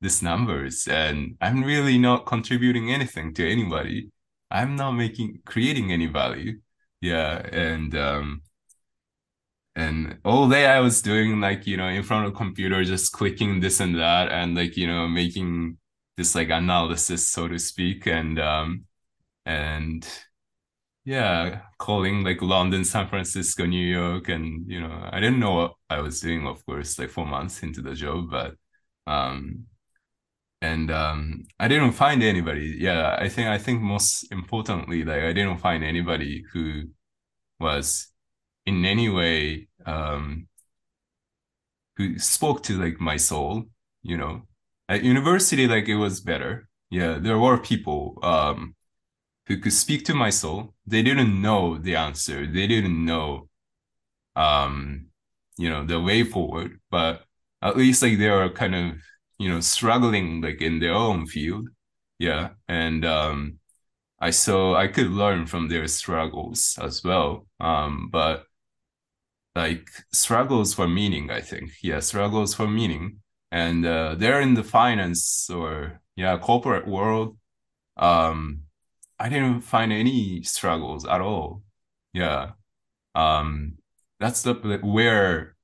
[0.00, 4.10] these numbers and I'm really not contributing anything to anybody.
[4.50, 6.60] I'm not making creating any value.
[7.00, 7.38] Yeah.
[7.52, 8.42] And um
[9.76, 13.60] and all day I was doing like, you know, in front of computer, just clicking
[13.60, 15.78] this and that and like, you know, making
[16.16, 18.06] this like analysis, so to speak.
[18.06, 18.84] And, um,
[19.46, 20.06] and
[21.04, 24.28] yeah, calling like London, San Francisco, New York.
[24.28, 27.62] And, you know, I didn't know what I was doing, of course, like four months
[27.62, 28.54] into the job, but,
[29.06, 29.66] um,
[30.62, 32.76] and um, I didn't find anybody.
[32.78, 36.84] Yeah, I think I think most importantly, like I didn't find anybody who
[37.60, 38.08] was
[38.66, 40.48] in any way um,
[41.96, 43.64] who spoke to like my soul.
[44.02, 44.42] You know,
[44.88, 46.68] at university, like it was better.
[46.90, 48.74] Yeah, there were people um,
[49.46, 50.74] who could speak to my soul.
[50.86, 52.46] They didn't know the answer.
[52.46, 53.48] They didn't know,
[54.36, 55.06] um,
[55.58, 56.80] you know, the way forward.
[56.90, 57.24] But
[57.62, 58.96] at least like they are kind of
[59.38, 61.68] you know struggling like in their own field
[62.18, 63.58] yeah and um
[64.20, 68.46] i saw i could learn from their struggles as well um but
[69.54, 71.72] like struggles for meaning i think.
[71.82, 73.20] Yeah struggles for meaning.
[73.52, 77.36] And uh, they're in the finance or yeah corporate world.
[77.96, 78.62] Um
[79.18, 81.62] i didn't find any struggles at all.
[82.12, 82.52] Yeah.
[83.14, 83.78] Um
[84.20, 85.56] that's the where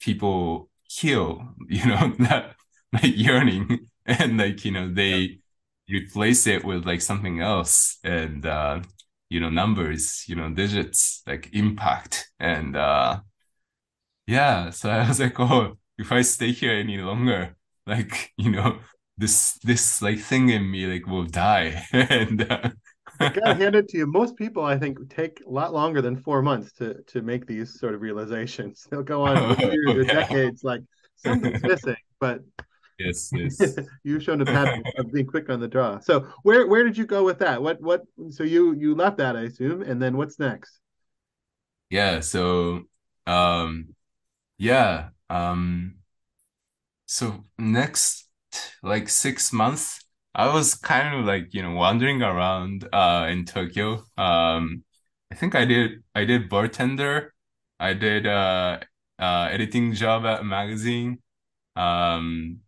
[0.00, 2.56] people heal you know that
[2.92, 3.86] like yearning.
[4.06, 5.40] And like you know they
[5.86, 5.98] yeah.
[6.00, 7.98] replace it with like something else.
[8.04, 8.82] And uh
[9.30, 13.18] you know numbers you know digits like impact and uh
[14.26, 18.78] yeah so i was like oh if i stay here any longer like you know
[19.16, 22.70] this this like thing in me like will die and uh,
[23.20, 24.06] I gotta hand it to you.
[24.06, 27.78] Most people, I think, take a lot longer than four months to to make these
[27.78, 28.86] sort of realizations.
[28.90, 30.14] They'll go on for years or yeah.
[30.14, 30.80] decades, like
[31.16, 31.96] something's missing.
[32.18, 32.40] But
[33.04, 33.76] yes, yes.
[34.04, 35.98] You've shown a pattern of being quick on the draw.
[36.00, 37.60] So where where did you go with that?
[37.62, 38.02] What what?
[38.30, 40.80] So you you left that, I assume, and then what's next?
[41.88, 42.20] Yeah.
[42.20, 42.82] So
[43.26, 43.94] um,
[44.58, 45.10] yeah.
[45.28, 45.96] Um,
[47.06, 48.28] so next
[48.82, 54.04] like six months, I was kind of like you know wandering around uh in Tokyo.
[54.16, 54.84] Um,
[55.32, 57.34] I think I did I did bartender.
[57.78, 58.80] I did uh,
[59.18, 61.18] uh editing job at a magazine.
[61.76, 62.60] Um,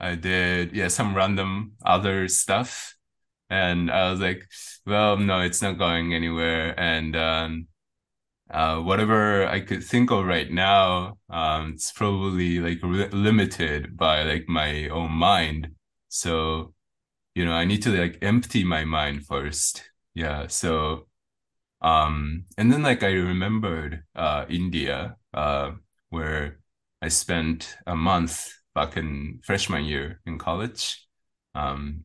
[0.00, 2.94] I did yeah some random other stuff,
[3.50, 4.46] and I was like,
[4.86, 7.68] well, no, it's not going anywhere, and um,
[8.50, 14.22] uh, whatever I could think of right now, um, it's probably like re- limited by
[14.22, 15.72] like my own mind.
[16.08, 16.74] So,
[17.34, 19.84] you know, I need to like empty my mind first.
[20.14, 20.46] Yeah.
[20.48, 21.08] So,
[21.82, 25.72] um, and then like I remembered uh, India, uh,
[26.10, 26.60] where
[27.02, 31.08] I spent a month back in freshman year in college.
[31.54, 32.04] Um,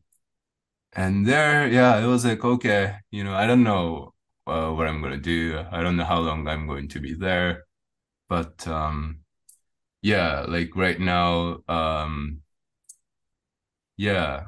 [0.94, 4.14] and there, yeah, it was like, okay, you know, I don't know
[4.46, 5.62] uh, what I'm going to do.
[5.70, 7.64] I don't know how long I'm going to be there.
[8.26, 9.18] But um,
[10.00, 12.40] yeah, like right now, um,
[13.98, 14.44] yeah,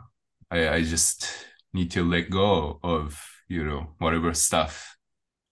[0.51, 1.29] I, I just
[1.75, 4.97] need to let go of, you know, whatever stuff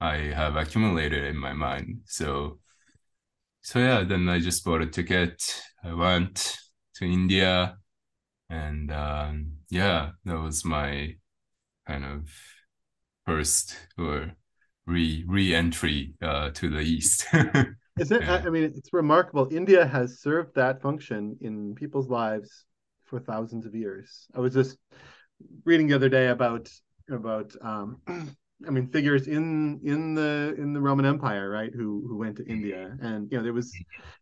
[0.01, 2.01] I have accumulated in my mind.
[2.07, 2.61] So,
[3.61, 5.63] so yeah, then I just bought a ticket.
[5.85, 6.62] I went
[7.03, 7.77] to India,
[8.49, 11.17] and um, yeah, that was my
[11.87, 12.31] kind of
[13.27, 14.33] first or
[14.87, 17.27] re re-entry uh, to the east.
[17.99, 18.23] Is it?
[18.23, 18.43] Yeah.
[18.47, 19.49] I mean, it's remarkable.
[19.53, 22.65] India has served that function in people's lives
[23.05, 24.27] for thousands of years.
[24.35, 24.79] I was just
[25.65, 26.71] reading the other day about
[27.11, 28.01] about um,
[28.67, 31.73] I mean figures in in the in the Roman Empire, right?
[31.75, 33.73] Who who went to India, and you know there was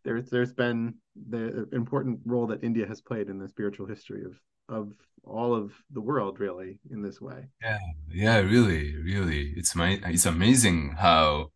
[0.03, 0.95] there there's been
[1.29, 5.73] the important role that India has played in the spiritual history of of all of
[5.91, 7.47] the world, really, in this way.
[7.61, 7.77] Yeah,
[8.09, 11.51] yeah, really, really, it's my it's amazing how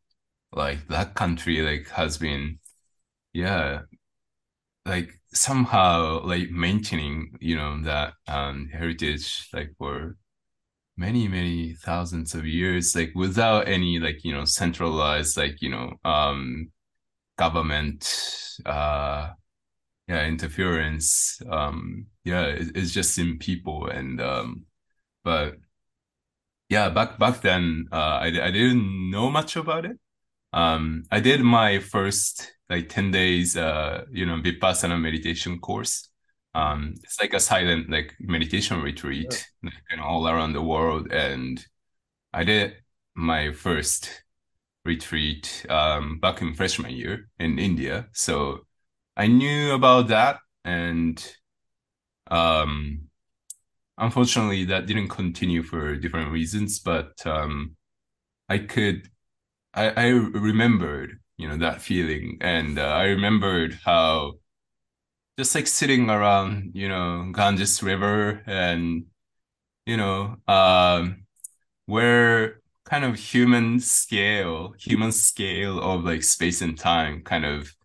[0.53, 2.59] like that country like has been,
[3.33, 3.83] yeah,
[4.85, 10.17] like somehow like maintaining you know that um heritage like for
[10.97, 15.93] many many thousands of years like without any like you know centralized like you know
[16.05, 16.71] um
[17.37, 19.29] government uh
[20.07, 24.65] yeah interference um yeah it, it's just in people and um
[25.23, 25.55] but
[26.69, 29.97] yeah back back then uh I, I didn't know much about it.
[30.53, 36.09] Um I did my first like 10 days uh you know vipassana meditation course
[36.55, 41.11] um, it's like a silent like meditation retreat like, you know, all around the world.
[41.11, 41.63] And
[42.33, 42.77] I did
[43.13, 44.23] my first
[44.85, 48.07] retreat um, back in freshman year in India.
[48.13, 48.61] So
[49.17, 50.37] I knew about that.
[50.63, 51.21] And
[52.31, 53.09] um,
[53.97, 56.79] unfortunately, that didn't continue for different reasons.
[56.79, 57.75] But um,
[58.47, 59.09] I could,
[59.73, 62.37] I, I remembered, you know, that feeling.
[62.39, 64.35] And uh, I remembered how
[65.37, 69.05] just like sitting around, you know, Ganges River and,
[69.85, 71.25] you know, um,
[71.87, 77.75] where kind of human scale, human scale of like space and time kind of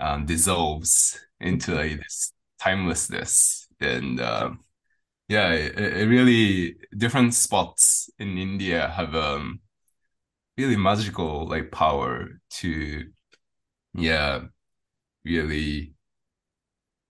[0.00, 3.68] um, dissolves into like this timelessness.
[3.80, 4.60] And um,
[5.28, 9.60] yeah, it, it really different spots in India have um
[10.56, 13.04] really magical like power to
[13.94, 14.42] yeah
[15.24, 15.94] really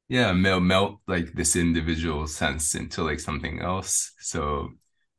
[0.08, 4.70] yeah melt melt like this individual sense into like something else so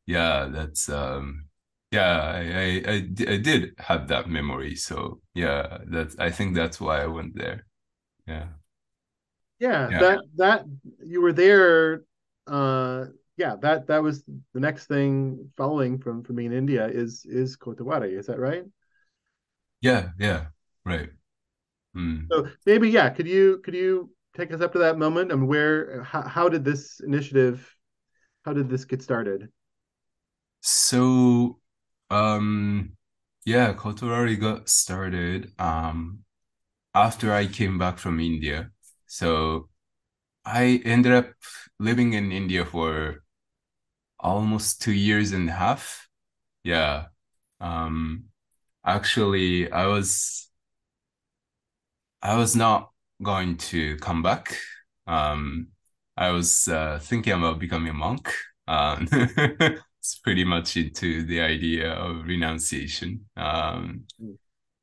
[0.05, 1.45] yeah that's um
[1.91, 6.81] yeah I, I I, I did have that memory so yeah that's I think that's
[6.81, 7.65] why I went there
[8.27, 8.47] yeah
[9.59, 10.65] Yeah, yeah that that
[11.05, 12.03] you were there.
[12.47, 14.23] Uh, yeah, that that was
[14.53, 18.17] the next thing following from from being in India is is Kotowari.
[18.17, 18.63] Is that right?
[19.81, 20.47] yeah yeah
[20.85, 21.09] right
[21.95, 22.31] mm.
[22.31, 26.03] So maybe yeah, could you could you take us up to that moment and where
[26.03, 27.75] how, how did this initiative
[28.45, 29.49] how did this get started?
[30.61, 31.59] so
[32.09, 32.91] um
[33.45, 36.19] yeah Kotowari got started um
[36.93, 38.71] after I came back from India
[39.05, 39.69] so
[40.45, 41.33] I ended up
[41.79, 43.23] living in India for
[44.19, 46.07] almost two years and a half.
[46.63, 47.05] Yeah.
[47.59, 48.25] Um,
[48.85, 50.49] actually, I was
[52.21, 52.91] I was not
[53.21, 54.57] going to come back.
[55.07, 55.67] Um,
[56.17, 58.31] I was uh, thinking about becoming a monk.
[58.67, 63.25] Um, it's pretty much into the idea of renunciation.
[63.37, 64.05] Um,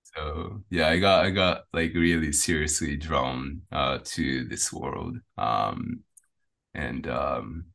[0.03, 5.19] so yeah, I got I got like really seriously drawn uh, to this world.
[5.37, 6.01] Um,
[6.75, 7.67] and um,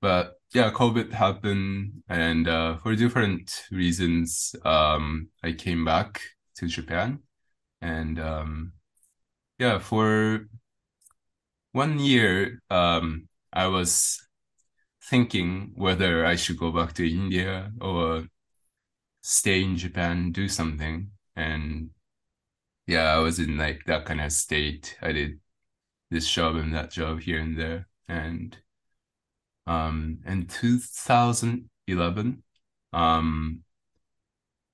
[0.00, 6.20] but yeah, COVID happened, and uh, for different reasons, um, I came back
[6.56, 7.20] to Japan,
[7.82, 8.72] and um,
[9.58, 10.48] yeah, for
[11.72, 14.20] one year, um, I was
[15.04, 18.26] thinking whether I should go back to India or
[19.22, 21.90] stay in Japan, do something, and
[22.86, 24.96] yeah, I was in like that kind of state.
[25.02, 25.40] I did
[26.10, 28.56] this job and that job here and there, and
[29.66, 32.42] um, in 2011,
[32.92, 33.64] um,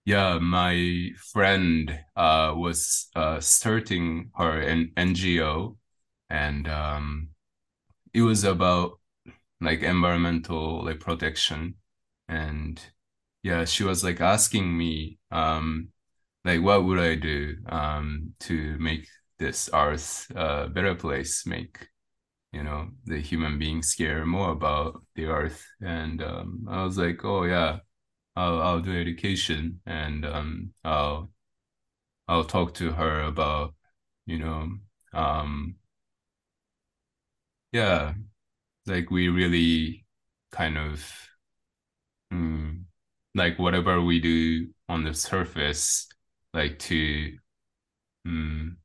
[0.09, 5.77] yeah, my friend uh, was uh, starting her N- NGO,
[6.31, 7.29] and um,
[8.15, 9.01] it was about
[9.61, 11.77] like environmental like protection,
[12.29, 12.81] and
[13.43, 15.91] yeah, she was like asking me um,
[16.45, 21.89] like what would I do um, to make this earth a better place, make
[22.53, 25.67] you know the human beings care more about the earth.
[25.83, 27.81] And um, i was like oh yeah
[28.39, 31.31] i'll i'll do education and um, i'll
[32.29, 33.75] i'll talk to her about
[34.27, 34.71] you know
[35.15, 35.77] um,
[37.73, 38.15] yeah
[38.87, 40.07] like we really
[40.53, 41.05] kind of
[42.33, 42.83] mm,
[43.35, 46.09] like whatever we do on the surface
[46.55, 47.37] like to
[48.27, 48.77] mm,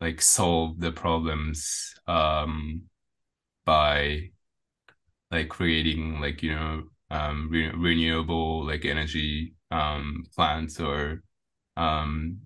[0.00, 2.82] like solve the problems um
[3.66, 4.30] by
[5.30, 11.22] like creating like you know um re renewable like energy um plants or
[11.76, 12.38] um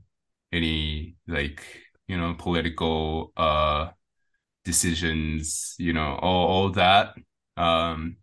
[0.52, 1.62] any like
[2.08, 3.88] you know political uh
[4.64, 7.14] decisions you know all all that
[7.56, 8.16] um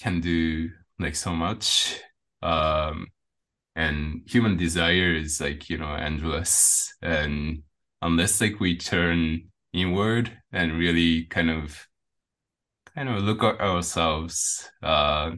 [0.00, 2.00] can do like so much.
[2.42, 3.08] Um
[3.76, 6.94] and human desire is like you know endless.
[7.02, 7.62] And
[8.02, 11.86] unless like we turn inward and really kind of
[12.94, 15.30] kind of look at ourselves uh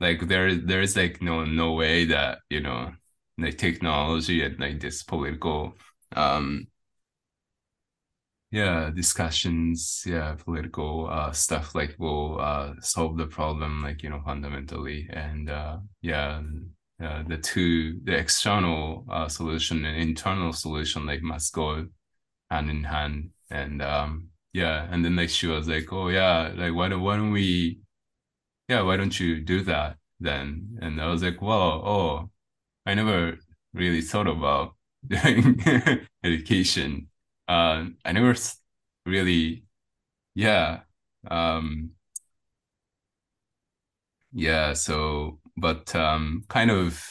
[0.00, 2.92] like there there's like no no way that you know
[3.38, 5.74] like technology and like this political
[6.16, 6.66] um
[8.50, 14.22] yeah discussions yeah political uh stuff like will uh solve the problem like you know
[14.24, 15.08] fundamentally.
[15.12, 16.40] And uh yeah
[17.02, 21.86] uh, the two the external uh, solution and internal solution like must go
[22.50, 23.30] hand in hand.
[23.50, 24.28] And um
[24.58, 27.80] yeah and then like she was like oh yeah like why don't why don't we
[28.68, 30.78] yeah why don't you do that then?
[30.82, 32.30] And I was like well oh
[32.86, 33.38] I never
[33.74, 34.76] really thought about
[35.08, 35.60] doing
[36.24, 37.08] education.
[37.48, 38.34] Uh I never
[39.06, 39.64] really
[40.34, 40.82] yeah
[41.30, 41.92] um
[44.32, 47.02] yeah so but um kind of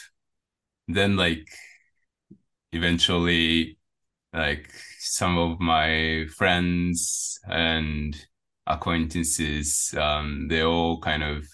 [0.88, 1.48] then like
[2.72, 3.78] eventually
[4.32, 8.16] like some of my friends and
[8.66, 11.44] acquaintances um they all kind of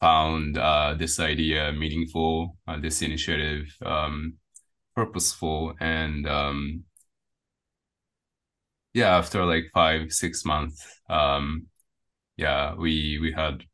[0.00, 4.34] found uh this idea meaningful uh, this initiative um
[4.94, 6.84] purposeful and um
[8.94, 11.66] yeah after like five six months um
[12.36, 13.64] yeah, we we had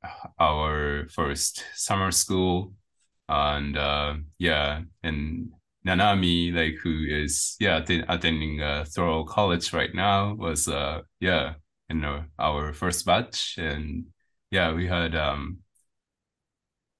[0.40, 2.74] our first summer school,
[3.28, 5.52] and uh, yeah, and
[5.86, 7.78] Nanami, like who is yeah
[8.08, 11.54] attending uh, Thoreau College right now, was uh yeah
[11.88, 14.06] in our, our first batch, and
[14.50, 15.58] yeah, we had um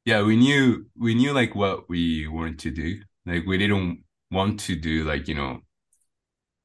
[0.04, 3.00] yeah we knew we knew like what we wanted to do.
[3.26, 5.60] Like we didn't want to do like you know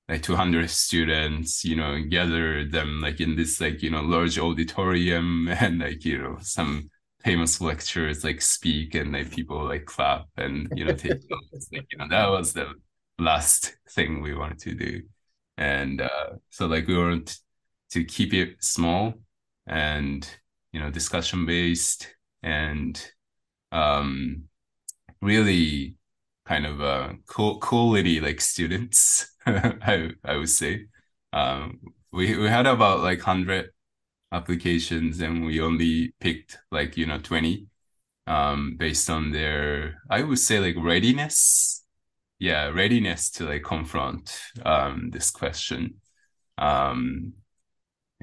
[0.09, 5.47] like 200 students you know gather them like in this like you know large auditorium
[5.59, 6.89] and like you know some
[7.27, 11.85] famous lecturers like speak and like people like clap and you know take notes like
[11.91, 12.67] you know that was the
[13.19, 15.01] last thing we wanted to do.
[15.57, 17.35] And uh so like we wanted
[17.91, 19.13] to keep it small
[19.67, 20.29] and
[20.71, 22.93] you know discussion based and
[23.73, 24.43] um
[25.21, 25.95] really
[26.45, 30.87] kind of uh cool quality like students I I would say.
[31.33, 31.79] Um
[32.13, 33.71] we we had about like 100
[34.31, 37.67] applications and we only picked like you know 20
[38.27, 41.83] um based on their I would say like readiness.
[42.39, 45.95] Yeah readiness to like confront um this question.
[46.57, 47.33] Um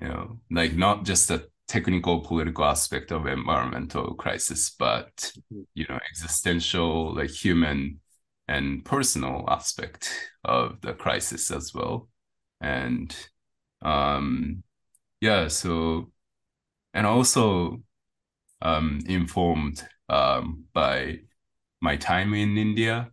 [0.00, 5.32] you know like not just a technical political aspect of environmental crisis but
[5.74, 8.00] you know existential like human
[8.48, 10.12] and personal aspect
[10.44, 12.09] of the crisis as well.
[12.61, 13.14] And
[13.82, 14.62] um
[15.25, 16.12] yeah so
[16.95, 17.81] and also
[18.62, 21.18] um informed um by
[21.83, 23.11] my time in India.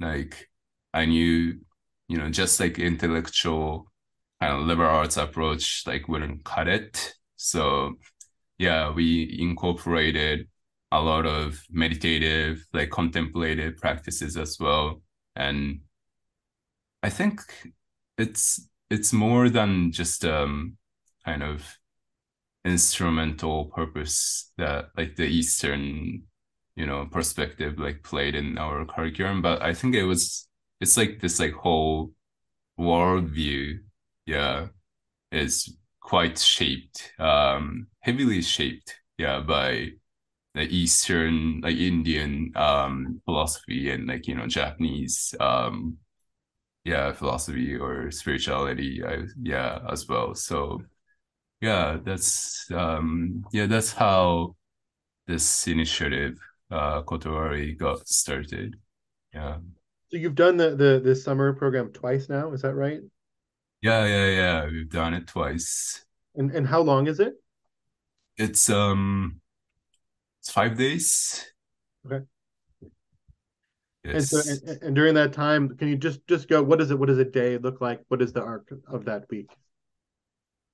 [0.00, 0.48] Like
[0.94, 1.60] I knew
[2.08, 3.92] you know just like intellectual
[4.40, 7.14] kind of liberal arts approach like wouldn't cut it.
[7.36, 7.94] So
[8.58, 10.48] yeah we incorporated
[10.92, 15.02] a lot of meditative like contemplative practices as well.
[15.36, 15.80] And
[17.02, 17.40] I think
[18.18, 20.76] it's it's more than just um
[21.24, 21.78] kind of
[22.64, 26.22] instrumental purpose that like the Eastern,
[26.76, 29.42] you know, perspective like played in our curriculum.
[29.42, 30.48] But I think it was
[30.80, 32.12] it's like this like whole
[32.78, 33.78] worldview,
[34.26, 34.68] yeah,
[35.32, 39.90] is quite shaped, um, heavily shaped, yeah, by
[40.54, 45.98] the Eastern, like Indian um philosophy and like, you know, Japanese um
[46.84, 50.34] yeah, philosophy or spirituality, I, yeah, as well.
[50.34, 50.82] So
[51.64, 54.54] yeah, that's um yeah, that's how
[55.26, 56.38] this initiative
[56.70, 58.76] uh Kotowari got started.
[59.32, 59.56] Yeah.
[60.10, 63.00] So you've done the the this summer program twice now, is that right?
[63.80, 64.66] Yeah, yeah, yeah.
[64.66, 66.04] We've done it twice.
[66.34, 67.34] And and how long is it?
[68.36, 69.40] It's um
[70.40, 71.46] it's five days.
[72.04, 72.24] Okay.
[74.04, 74.14] Yes.
[74.14, 76.98] And so and, and during that time, can you just just go, what does it
[76.98, 78.02] what does a day look like?
[78.08, 79.48] What is the arc of that week?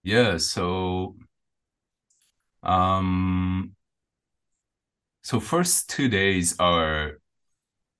[0.02, 1.16] Yeah, so
[2.62, 3.74] um
[5.22, 7.18] so first two days are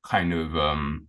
[0.04, 1.08] kind of um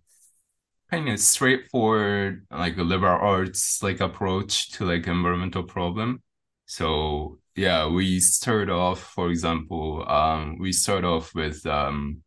[0.91, 6.21] kind of straightforward like a liberal arts like approach to like environmental problem.
[6.67, 12.23] So yeah, we start off, for example, um we start off with um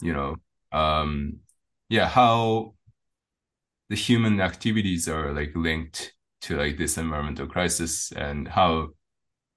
[0.00, 0.36] you know
[0.72, 1.38] um
[1.88, 2.74] yeah how
[3.88, 6.12] the human activities are like linked
[6.44, 8.88] to like this environmental crisis and how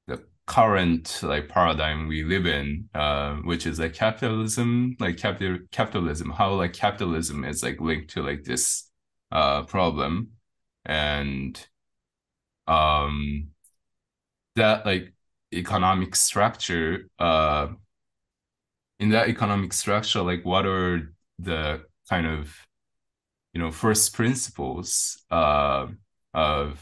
[0.07, 6.29] the current like paradigm we live in uh which is like capitalism like capital capitalism
[6.31, 8.89] how like capitalism is like linked to like this
[9.31, 10.29] uh problem.
[10.85, 11.59] And
[12.67, 13.49] um
[14.55, 15.13] that like
[15.53, 17.67] economic structure uh
[18.99, 22.55] in that economic structure like what are the kind of
[23.53, 25.87] you know first principles uh
[26.37, 26.79] of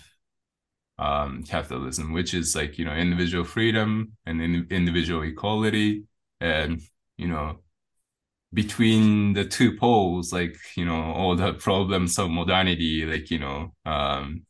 [1.00, 6.06] um, capitalism, which is like you know individual freedom and in, individual equality,
[6.42, 6.82] and
[7.18, 7.60] you know
[8.54, 13.74] between the two poles, like you know all the problems of modernity, like you know
[13.86, 14.46] um,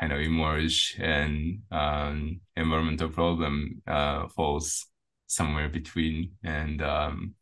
[0.00, 4.86] kind of emerge, and um, environmental problem uh, falls
[5.26, 7.34] somewhere between, and um,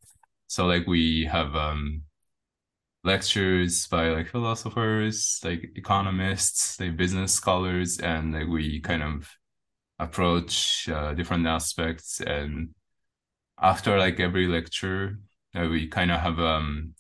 [0.49, 2.03] so like we have um,
[3.05, 9.31] lectures by like philosophers, like economists, like business scholars, and like we kind of
[9.99, 12.21] approach uh, different aspects.
[12.21, 12.71] And
[13.61, 15.19] after like every lecture,
[15.55, 16.95] uh, we kind of have um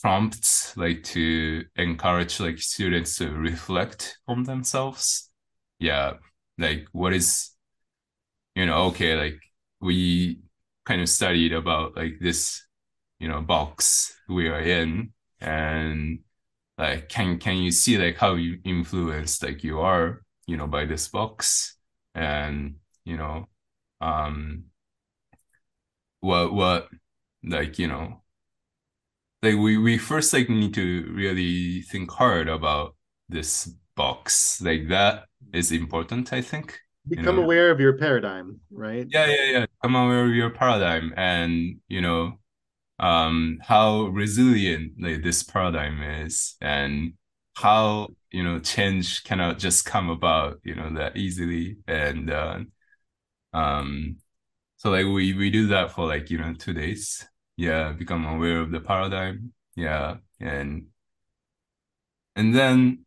[0.00, 5.30] prompts like to encourage like students to reflect on themselves.
[5.78, 6.14] Yeah,
[6.58, 7.50] like what is
[8.54, 9.40] you know okay like
[9.80, 10.40] we
[10.84, 12.66] kind of studied about like this
[13.18, 16.20] you know box we are in and
[16.78, 20.84] like can can you see like how you influenced like you are you know by
[20.84, 21.76] this box
[22.14, 23.46] and you know
[24.00, 24.64] um
[26.20, 26.88] what what
[27.44, 28.22] like you know
[29.42, 32.94] like we we first like need to really think hard about
[33.28, 34.60] this box.
[34.62, 36.78] Like that is important, I think.
[37.08, 37.42] Become know?
[37.42, 39.06] aware of your paradigm, right?
[39.08, 39.66] Yeah, yeah, yeah.
[39.82, 42.39] Come aware of your paradigm and, you know,
[43.00, 47.14] um, how resilient like this paradigm is and
[47.56, 51.78] how, you know, change cannot just come about, you know, that easily.
[51.88, 52.60] And uh,
[53.52, 54.16] um
[54.76, 57.26] so like we we do that for like, you know, two days.
[57.56, 59.52] Yeah, become aware of the paradigm.
[59.76, 60.18] Yeah.
[60.40, 60.88] And
[62.36, 63.06] and then,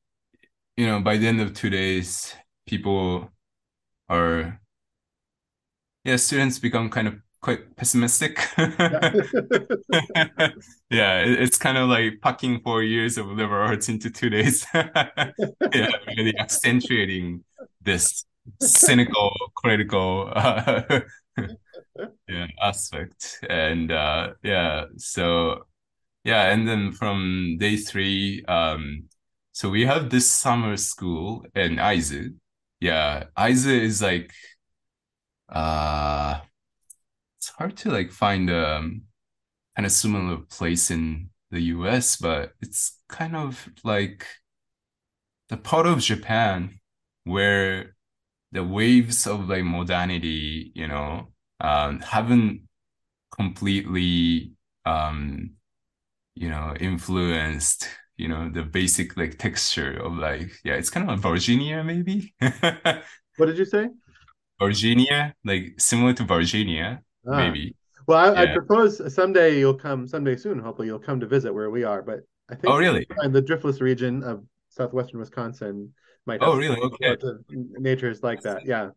[0.78, 2.36] you know, by the end of two days,
[2.68, 3.32] people
[4.10, 4.62] are
[6.04, 8.40] yeah, students become kind of quite pessimistic.
[8.58, 8.72] yeah,
[10.90, 14.66] it's kind of like packing four years of liberal arts into two days.
[14.74, 17.44] yeah, really accentuating
[17.82, 18.26] this
[18.62, 21.02] cynical, critical uh,
[22.30, 23.40] yeah aspect.
[23.48, 25.66] And uh, yeah, so
[26.24, 29.10] yeah, and then from day three, um,
[29.52, 32.36] so we have this summer school in Aizu.
[32.80, 34.32] Yeah, Aizu is like
[35.50, 36.40] uh
[37.44, 39.02] it's hard to like find a um,
[39.76, 44.26] kind of similar place in the US, but it's kind of like
[45.50, 46.80] the part of Japan
[47.26, 47.98] where
[48.54, 52.62] the waves of like modernity, you know, um, haven't
[53.36, 54.54] completely,
[54.86, 55.52] um,
[56.36, 61.16] you know, influenced, you know, the basic like texture of like, yeah, it's kind of
[61.16, 62.34] like Virginia maybe.
[62.40, 63.90] what did you say?
[64.62, 67.38] Virginia, like similar to Virginia, ah.
[67.38, 67.76] maybe.
[68.08, 68.52] Well, I, yeah.
[68.52, 72.02] I, propose someday you'll come, someday soon, hopefully you'll come to visit where we are.
[72.02, 73.08] But I think oh, really?
[73.10, 75.94] the driftless region of southwestern Wisconsin
[76.26, 76.78] might have oh, really?
[76.78, 77.16] okay.
[77.50, 78.66] natures like that.
[78.66, 78.90] Yeah.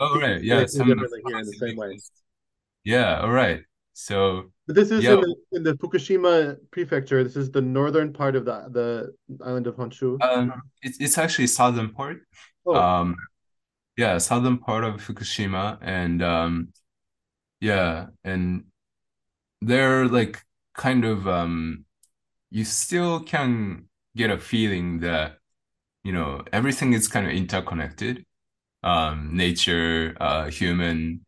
[0.00, 0.42] Oh, right.
[0.42, 0.64] Yeah.
[0.66, 1.98] Some differently here in the same way.
[2.84, 3.20] Yeah.
[3.20, 3.60] All right.
[3.94, 5.14] So, but this is yeah.
[5.14, 7.22] in, the, in the Fukushima prefecture.
[7.22, 9.14] This is the northern part of the the
[9.44, 10.20] island of Honshu.
[10.20, 12.18] Um, it's it's actually southern part.
[12.66, 12.74] Oh.
[12.74, 13.16] Um,
[13.96, 16.72] yeah, southern part of Fukushima, and um,
[17.60, 18.64] yeah, and
[19.60, 20.42] they're like
[20.74, 21.84] kind of um,
[22.50, 25.38] you still can get a feeling that
[26.04, 28.24] you know everything is kind of interconnected,
[28.82, 31.24] um, nature, uh, human,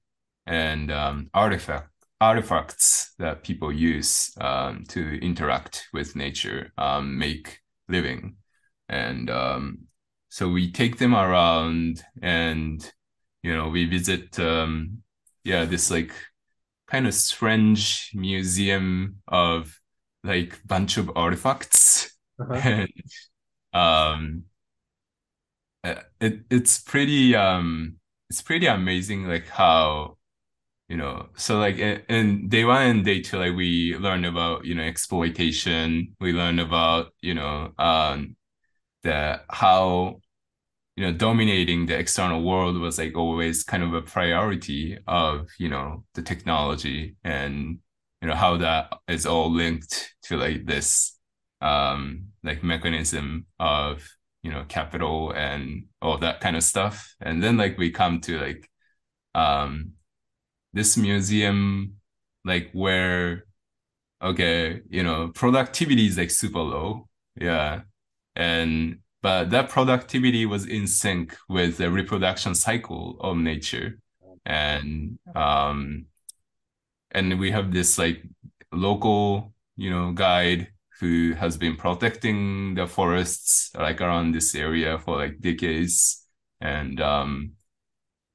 [0.47, 8.37] and um, artifact artifacts that people use um, to interact with nature, um, make living,
[8.89, 9.79] and um,
[10.29, 12.93] so we take them around and
[13.43, 15.03] you know we visit um
[15.47, 16.13] yeah this like
[16.89, 19.81] kind of strange museum of
[20.25, 22.55] like bunch of artifacts uh-huh.
[22.55, 22.89] and
[23.73, 24.43] um
[25.85, 27.97] uh, it it's pretty um
[28.29, 30.17] it's pretty amazing like how
[30.89, 34.65] you know so like in, in day one and day two like we learn about
[34.65, 38.35] you know exploitation we learn about you know um
[39.05, 40.21] that how
[40.97, 45.69] you know, dominating the external world was like always kind of a priority of, you
[45.69, 47.79] know, the technology and,
[48.23, 51.19] you know, how that is all linked to like this,
[51.61, 54.09] um, like mechanism of,
[54.43, 57.15] you know, capital and all that kind of stuff.
[57.21, 58.71] And then like we come to like,
[59.35, 59.93] um,
[60.73, 61.97] this museum,
[62.45, 63.45] like where,
[64.23, 67.09] okay, you know, productivity is like super low.
[67.39, 67.83] Yeah.
[68.35, 73.99] And but that productivity was in sync with the reproduction cycle of nature.
[74.45, 76.07] And um
[77.11, 78.23] and we have this like
[78.73, 80.69] local you know guide
[81.01, 86.25] who has been protecting the forests like around this area for like decades.
[86.61, 87.53] And um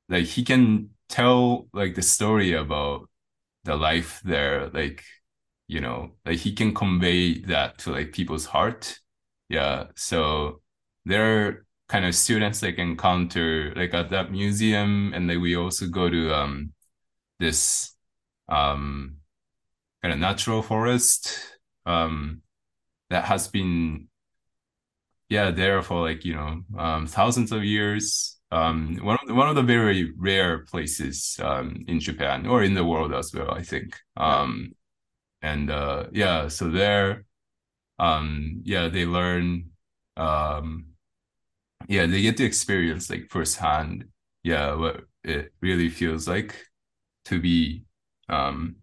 [0.09, 3.09] like he can tell like the story about
[3.65, 5.03] the life there like
[5.67, 8.99] you know like he can convey that to like people's heart.
[9.49, 10.60] Yeah so
[11.05, 15.87] there are kind of students like encounter like at that museum and like we also
[15.87, 16.73] go to um
[17.39, 17.95] this
[18.49, 19.17] um
[20.01, 22.41] kind of natural forest um
[23.09, 24.07] that has been
[25.29, 28.37] yeah there for like you know um thousands of years.
[28.51, 32.73] Um one of the, one of the very rare places um in Japan or in
[32.73, 33.97] the world as well I think.
[34.17, 34.73] Um
[35.41, 37.25] and uh yeah so there
[37.99, 39.71] um yeah they learn
[40.17, 40.87] um
[41.87, 44.05] yeah, they get to experience like firsthand,
[44.43, 46.55] yeah, what it really feels like
[47.25, 47.85] to be
[48.29, 48.77] um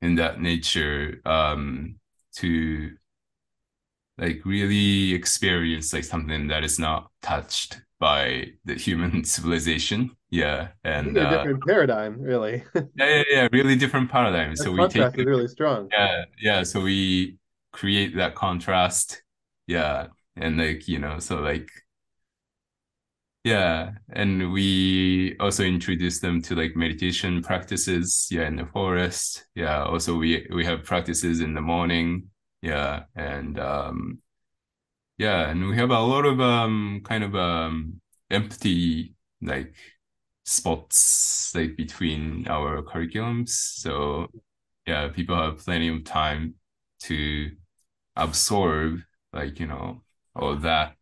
[0.00, 1.96] in that nature, um
[2.32, 2.90] to
[4.18, 10.10] like really experience like something that is not touched by the human civilization.
[10.30, 12.62] Yeah, and a different uh, paradigm, really.
[12.74, 14.56] yeah, yeah, yeah, really different paradigm.
[14.56, 15.88] That so we take is really strong.
[15.90, 16.62] Yeah, yeah.
[16.64, 17.38] So we
[17.72, 19.22] create that contrast.
[19.66, 20.08] Yeah,
[20.40, 21.70] and like you know so like
[23.44, 29.46] yeah and we also introduced them to like meditation practices yeah in the forest.
[29.54, 32.28] Yeah also we we have practices in the morning.
[32.62, 34.18] Yeah and um
[35.18, 39.74] yeah and we have a lot of um kind of um empty like
[40.44, 43.50] spots like between our curriculums.
[43.50, 44.28] So
[44.86, 46.54] yeah people have plenty of time
[47.02, 47.50] to
[48.16, 49.00] absorb
[49.32, 50.02] like you know
[50.38, 50.96] all that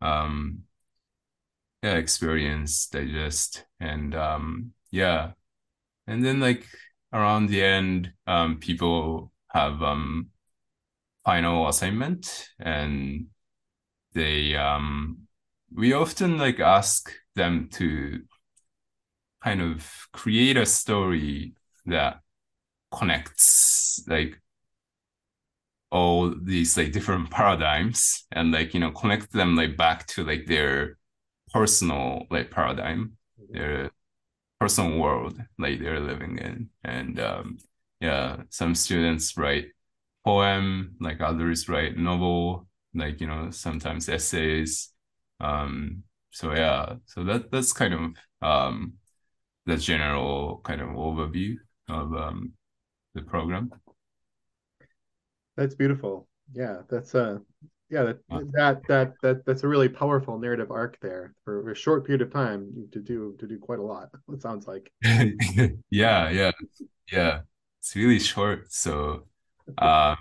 [0.00, 0.64] um
[1.82, 5.32] yeah experience digest and um yeah.
[6.06, 6.66] And then like
[7.12, 10.28] around the end um people have um
[11.24, 13.26] final assignment and
[14.14, 15.18] they um
[15.74, 18.22] we often like ask them to
[19.42, 21.54] kind of create a story
[21.86, 22.20] that
[22.92, 24.41] connects like
[25.92, 30.46] all these like different paradigms and like you know connect them like back to like
[30.46, 30.98] their
[31.52, 33.12] personal like paradigm
[33.50, 33.90] their
[34.60, 36.70] personal world like they're living in.
[36.84, 37.58] And um
[38.00, 39.68] yeah some students write
[40.24, 44.90] poem like others write novel like you know sometimes essays.
[45.40, 48.00] Um so yeah so that that's kind of
[48.48, 48.94] um
[49.66, 51.56] the general kind of overview
[51.88, 52.52] of um
[53.14, 53.70] the program
[55.56, 56.28] That's beautiful.
[56.54, 57.38] Yeah, that's uh
[57.90, 58.18] yeah, that
[58.54, 62.32] that that that that's a really powerful narrative arc there for a short period of
[62.32, 64.08] time to do to do quite a lot.
[64.32, 64.90] It sounds like.
[65.90, 66.52] yeah yeah
[67.10, 67.40] yeah
[67.80, 69.26] it's really short so
[69.78, 70.16] um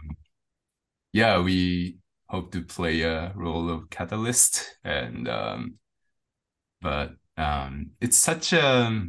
[1.13, 5.75] yeah we hope to play a role of catalyst and um
[6.81, 9.01] but um it's such a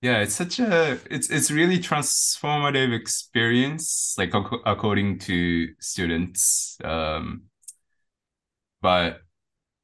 [0.00, 6.78] yeah, it's such a it's it's really transformative experience, like ac according to students.
[6.84, 7.42] Um,
[8.80, 9.22] but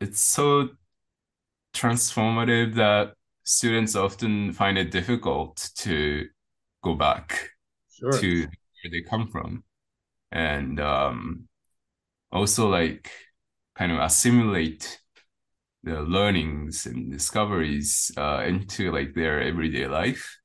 [0.01, 0.71] it's so
[1.75, 6.27] transformative that students often find it difficult to
[6.83, 7.51] go back
[7.89, 8.21] Sure.
[8.21, 9.65] to where they come from,
[10.33, 11.49] and um,
[12.33, 13.11] also like
[13.77, 15.01] kind of assimilate
[15.85, 20.39] the learnings and discoveries uh, into like their everyday life.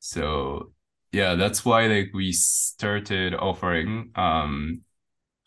[0.00, 0.72] So
[1.12, 4.82] yeah, that's why like we started offering um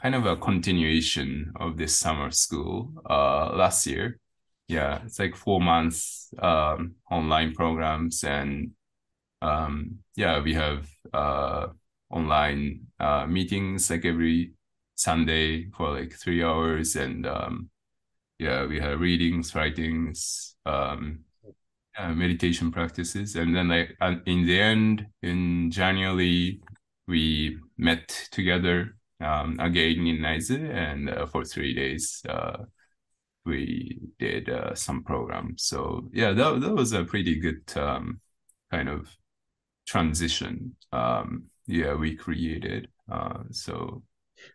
[0.01, 4.19] kind of a continuation of this summer school uh last year.
[4.67, 8.71] Yeah, it's like four months um online programs and
[9.41, 11.67] um yeah, we have uh
[12.09, 14.53] online uh meetings like every
[14.95, 17.69] Sunday for like three hours and um
[18.39, 21.19] yeah, we had readings, writings, um,
[21.97, 26.61] uh, meditation practices, and then like in the end, in January,
[27.07, 32.57] we met together um, again in Aizu, and uh, for three days, uh,
[33.45, 35.63] we did uh, some programs.
[35.63, 38.21] So yeah, that that was a pretty good um,
[38.71, 39.09] kind of
[39.88, 40.75] transition.
[40.91, 42.89] Um, yeah, we created.
[43.11, 44.03] Uh, so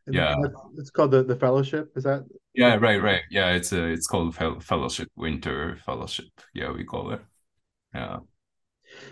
[0.06, 0.34] And yeah.
[0.76, 1.92] it's called the the fellowship.
[1.96, 2.24] Is that
[2.54, 3.22] Yeah, right, right.
[3.30, 6.26] Yeah, it's a it's called fellowship, winter fellowship.
[6.54, 7.20] Yeah, we call it.
[7.94, 8.18] Yeah.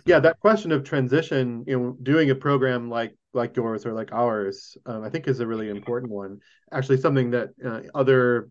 [0.07, 4.13] yeah, that question of transition, you know, doing a program like like yours or like
[4.13, 6.39] ours, um, I think is a really important one.
[6.73, 8.51] Actually, something that uh, other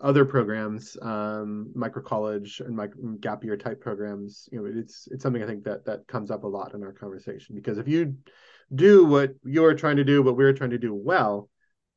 [0.00, 5.22] other programs, um, micro college and micro gap year type programs, you know, it's it's
[5.22, 8.16] something I think that that comes up a lot in our conversation because if you
[8.74, 11.48] do what you're trying to do, what we're trying to do well,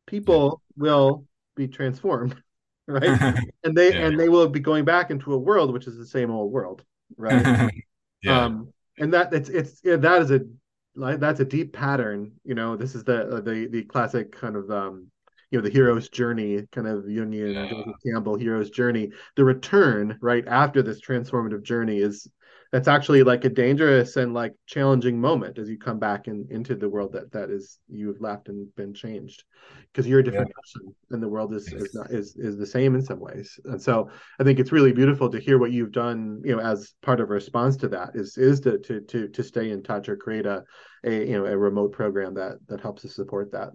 [0.07, 2.41] people will be transformed,
[2.87, 3.17] right?
[3.63, 4.07] And they Yeah.
[4.07, 6.83] and they will be going back into a world which is the same old world,
[7.17, 7.47] right?
[8.23, 8.45] Yeah.
[8.45, 10.41] Um, and that it's it's yeah, that is a
[10.95, 12.33] like that's a deep pattern.
[12.43, 15.07] You know, this is the the the classic kind of um,
[15.51, 17.95] you know, the hero's journey, kind of Jungian Yeah.
[18.05, 19.11] Campbell hero's journey.
[19.35, 22.27] The return right after this transformative journey is
[22.71, 26.75] that's actually like a dangerous and like challenging moment as you come back in, into
[26.75, 29.43] the world that that is you've left and been changed.
[29.91, 32.95] Because you're a different person and the world is is, not, is is the same
[32.95, 33.59] in some ways.
[33.65, 34.09] And so
[34.39, 37.29] I think it's really beautiful to hear what you've done, you know, as part of
[37.29, 40.45] a response to that is is to to to to stay in touch or create
[40.45, 40.63] a
[41.03, 43.69] a you know a remote program that that helps to support that.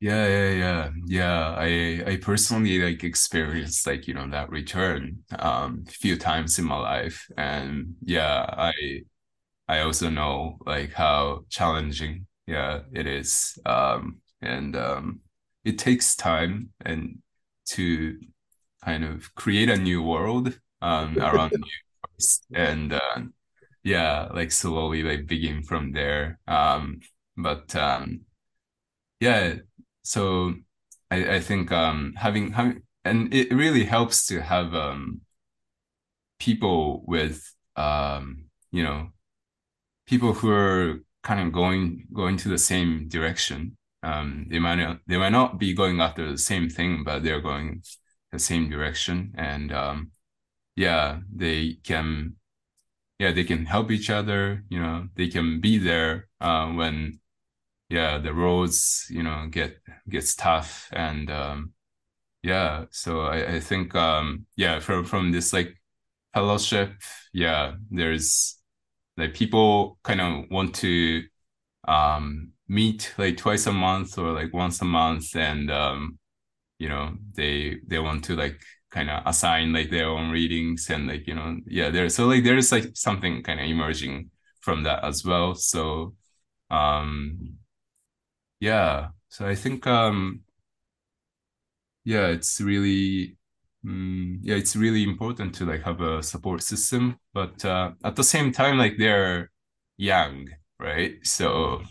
[0.00, 0.90] Yeah, yeah, yeah.
[1.06, 6.58] Yeah, I I personally like experienced like, you know, that return um a few times
[6.58, 7.26] in my life.
[7.36, 9.02] And yeah, I
[9.68, 13.58] I also know like how challenging yeah it is.
[13.66, 15.20] Um and um
[15.64, 17.18] it takes time and
[17.70, 18.18] to
[18.84, 21.64] kind of create a new world um around you
[22.18, 22.46] first.
[22.54, 23.20] and uh
[23.84, 26.40] yeah, like slowly like begin from there.
[26.48, 27.00] Um
[27.36, 28.22] but um
[29.20, 29.56] yeah,
[30.02, 30.54] so
[31.10, 35.22] I, I think um having having and it really helps to have um
[36.38, 39.10] people with um you know
[40.06, 43.76] people who are kind of going going to the same direction.
[44.02, 47.40] Um, they might not they might not be going after the same thing, but they're
[47.40, 47.82] going
[48.32, 50.12] the same direction, and um,
[50.76, 52.36] yeah, they can
[53.18, 54.64] yeah they can help each other.
[54.70, 57.20] You know, they can be there uh, when
[57.90, 59.78] yeah the roads you know get
[60.08, 61.72] gets tough, and um,
[62.42, 65.76] yeah, so I, I think um, yeah from from this like
[66.34, 66.92] fellowship,
[67.32, 68.58] yeah, there's
[69.16, 71.24] like people kind of want to
[71.88, 76.18] um meet like twice a month or like once a month and um
[76.78, 78.60] you know they they want to like
[78.90, 82.44] kind of assign like their own readings and like you know yeah there so like
[82.44, 84.30] there's like something kind of emerging
[84.60, 85.54] from that as well.
[85.54, 86.14] So
[86.70, 87.58] um
[88.60, 89.08] yeah.
[89.28, 90.42] So i think um
[92.04, 93.36] yeah it's really
[93.84, 98.24] mm, yeah it's really important to like have a support system but uh at the
[98.24, 99.50] same time like they're
[99.96, 100.48] young
[100.78, 101.16] right?
[101.24, 101.82] So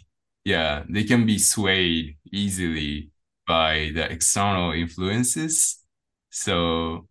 [0.45, 3.11] yeah they can be swayed easily
[3.47, 5.83] by the external influences.
[6.31, 7.07] So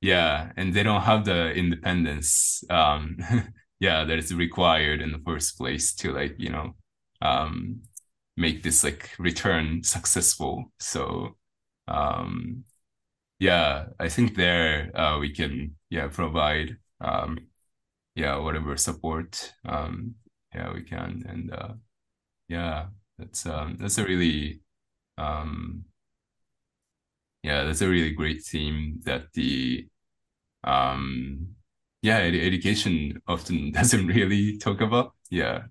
[0.00, 3.16] yeah and they don't have the independence um
[3.80, 6.74] yeah that is required in the first place to like you know
[7.22, 7.80] um
[8.38, 10.72] make this like return successful.
[10.80, 11.36] So
[11.88, 12.64] um
[13.40, 17.38] yeah i think there uh we can yeah provide um
[18.16, 20.14] yeah whatever support um
[20.54, 21.24] yeah we can.
[21.28, 21.74] And uh
[22.48, 24.60] yeah that's um that's a really
[25.18, 25.84] um
[27.42, 29.86] yeah that's a really great theme that the
[30.64, 31.48] um
[32.02, 35.14] yeah ed- education often doesn't really talk about.
[35.30, 35.64] Yeah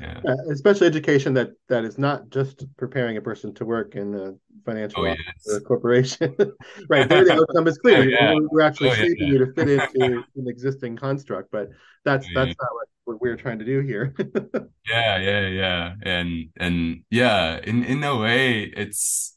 [0.00, 0.20] yeah.
[0.26, 4.34] Uh, especially education that that is not just preparing a person to work in a
[4.64, 6.36] financial oh office or a yes corporation,
[6.88, 7.08] right?
[7.08, 8.08] There the outcome is oh clear.
[8.08, 8.34] yeah.
[8.50, 11.74] We're, actually oh shaping yeah you to fit into an existing construct, but oh,
[12.04, 12.44] that's yeah.
[12.46, 14.14] that's not what, what we're trying to do here.
[14.88, 15.94] yeah yeah yeah.
[16.02, 19.36] And and yeah in in a way it's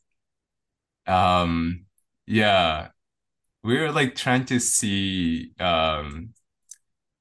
[1.07, 1.85] um
[2.25, 2.89] yeah.
[3.63, 6.33] We're like trying to see um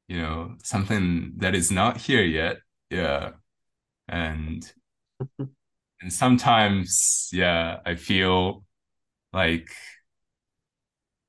[0.08, 2.58] you know something that is not here yet
[2.92, 3.32] yeah.
[4.08, 4.72] And
[6.00, 8.64] and sometimes yeah I feel
[9.32, 9.68] like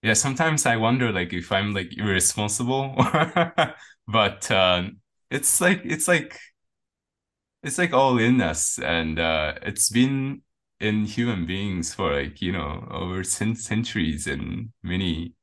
[0.01, 2.95] yeah sometimes I wonder like if I'm like irresponsible
[4.07, 4.97] but um
[5.29, 6.37] it's like it's like
[7.63, 8.79] it's like all in us.
[8.79, 10.41] And uh it's been
[10.79, 15.33] in human beings for like you know over cent centuries and many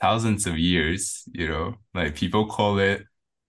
[0.00, 3.04] thousands of years you know like people call it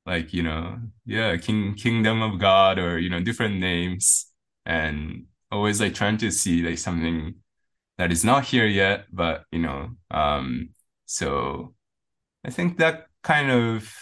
[0.08, 4.28] like you know yeah king kingdom of God or you know different names.
[4.68, 7.36] And always like trying to see like something
[7.98, 10.70] that is not here yet but you know um
[11.06, 11.76] so
[12.46, 13.94] I think that kind of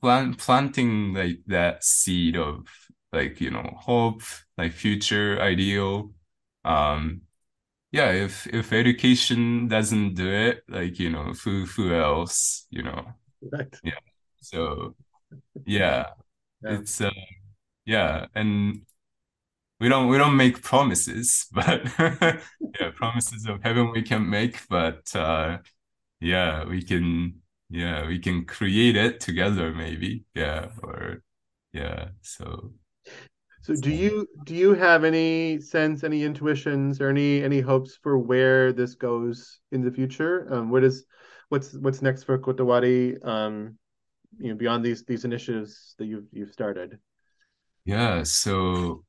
[0.00, 2.66] plant planting like that seed of
[3.12, 4.22] like you know hope
[4.58, 6.10] like future ideal
[6.64, 7.22] um
[7.92, 13.06] yeah if if education doesn't do it like you know who who else you know?
[13.52, 13.74] Right.
[13.84, 14.00] yeah
[14.44, 14.94] so
[15.66, 16.06] yeah
[16.62, 16.80] Yeah.
[16.80, 17.10] it's uh
[17.86, 18.82] yeah and
[19.80, 25.14] we don't we don't make promises but yeah promises of heaven we can make but
[25.16, 25.58] uh
[26.20, 27.34] yeah we can
[27.70, 31.22] yeah we can create it together maybe yeah or
[31.72, 32.72] yeah so
[33.62, 38.18] So do you do you have any sense, any intuitions, or any any hopes for
[38.18, 40.52] where this goes in the future?
[40.52, 41.06] Um, what is
[41.48, 43.24] what's what's next for Kotowari?
[43.24, 43.78] Um,
[44.38, 46.98] you know, beyond these these initiatives that you've you've started.
[47.84, 49.04] yeah so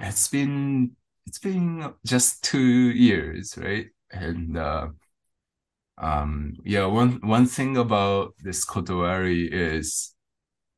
[0.00, 0.90] it's been
[1.26, 4.88] it's been just two years right and uh
[5.98, 10.14] um yeah one one thing about this Kotowari is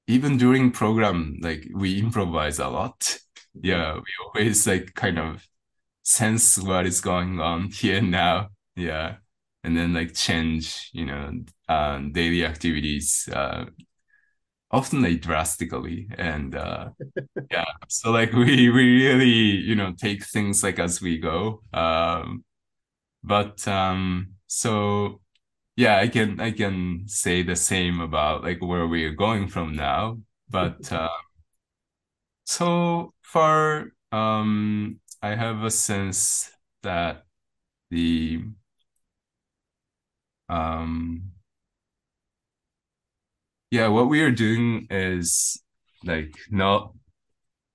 [0.07, 3.19] even during program like we improvise a lot
[3.61, 5.47] yeah we always like kind of
[6.03, 8.49] sense what is going on here now.
[8.77, 9.17] Yeah.
[9.65, 11.33] And then like change, you know,
[11.69, 13.67] um, daily activities, uh,
[14.71, 16.09] often like drastically.
[16.19, 16.91] And uh,
[17.51, 21.63] yeah, so like we we really, you know, take things like as we go.
[21.75, 22.45] Um,
[23.25, 25.21] but um, so
[25.77, 30.21] yeah, I can I can say the same about like where we're going from now.
[30.51, 31.09] But uh,
[32.45, 36.51] so far, um, I have a sense
[36.83, 37.25] that
[37.91, 38.43] the
[40.49, 41.33] um
[43.71, 45.63] yeah what we are doing is
[46.05, 46.93] like not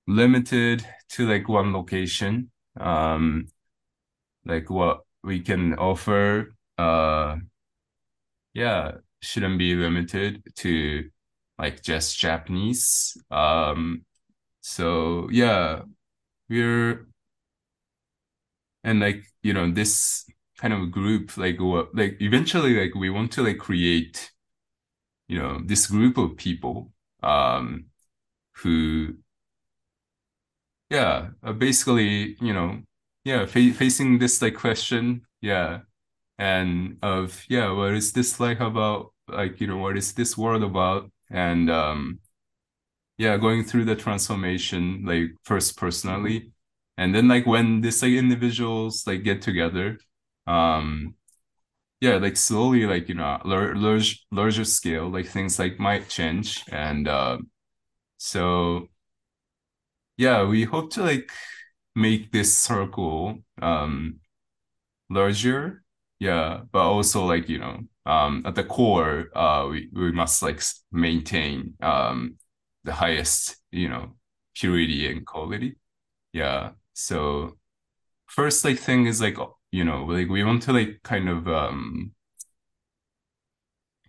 [0.06, 2.50] limited to like one location.
[2.78, 3.48] Um
[4.44, 7.36] like what we can offer uh
[8.54, 11.10] yeah shouldn't be limited to
[11.58, 13.16] like just Japanese.
[13.30, 14.04] Um
[14.62, 15.82] so yeah
[16.48, 17.06] we're
[18.84, 20.24] and like you know this
[20.58, 24.30] kind of group like what like eventually like we want to like create
[25.28, 27.86] you know this group of people um
[28.56, 29.14] who
[30.90, 32.80] yeah basically you know
[33.24, 35.80] yeah fa facing this like question yeah
[36.38, 40.62] and of yeah what is this like about like you know what is this world
[40.62, 41.10] about?
[41.30, 42.20] And um
[43.18, 46.52] yeah going through the transformation like first personally.
[46.98, 49.98] And then like when this like individuals like get together
[50.46, 51.14] um
[52.00, 57.08] yeah like slowly like you know large larger scale like things like might change and
[57.08, 57.38] uh
[58.18, 58.88] so
[60.16, 61.30] yeah we hope to like
[61.94, 64.20] make this circle um
[65.10, 65.84] larger.
[66.20, 70.62] Yeah but also like you know um at the core uh we, we must like
[70.92, 72.36] maintain um
[72.84, 74.12] the highest you know
[74.56, 75.76] purity and quality.
[76.32, 77.58] Yeah so
[78.26, 79.38] first like thing is like
[79.76, 82.12] you know like we want to like kind of um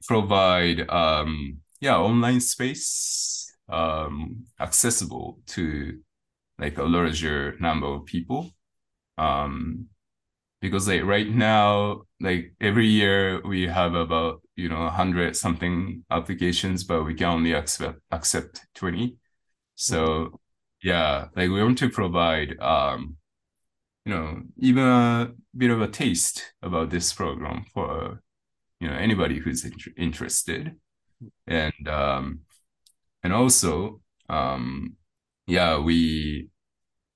[0.06, 6.00] provide um yeah online space um accessible to
[6.60, 8.52] like a larger number of people.
[9.18, 9.88] Um
[10.62, 16.84] because like right now like every year we have about you know 100 something applications
[16.84, 19.18] but we can only accept accept 20
[19.76, 20.40] so
[20.84, 23.18] yeah like we want to provide um
[24.08, 28.22] you know even a bit of a taste about this program for
[28.80, 30.76] you know anybody who's in interested.
[31.48, 32.42] And um
[33.24, 34.98] and also um
[35.48, 36.50] yeah we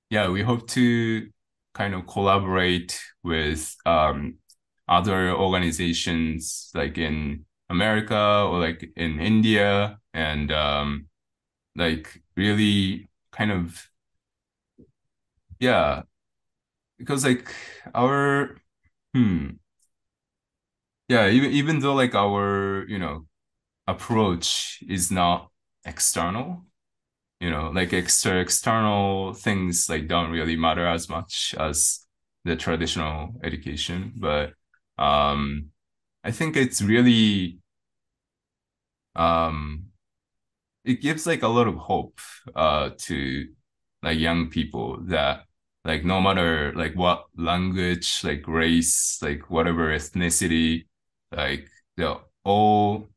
[0.10, 1.30] yeah we hope to
[1.74, 4.36] kind of collaborate with um
[4.89, 11.08] other organizations like in America or like in India and um
[11.76, 13.88] like really kind of
[15.60, 16.04] yeah
[17.02, 17.54] because like
[17.95, 18.58] our
[19.16, 19.49] hmm.
[21.10, 23.26] Yeah even even though like our you know
[23.88, 25.52] approach is not
[25.86, 26.66] external
[27.41, 32.08] you know like extra external things like don't really matter as much as
[32.45, 34.14] the traditional education.
[34.18, 34.54] But
[34.99, 35.72] um
[36.24, 37.60] i think it's really
[39.16, 39.86] um
[40.86, 42.20] it gives like a lot of hope
[42.56, 43.47] uh to
[44.04, 45.45] like young people that
[45.86, 50.86] like no matter like what language like race like whatever ethnicity
[51.32, 51.68] like
[51.98, 53.10] the all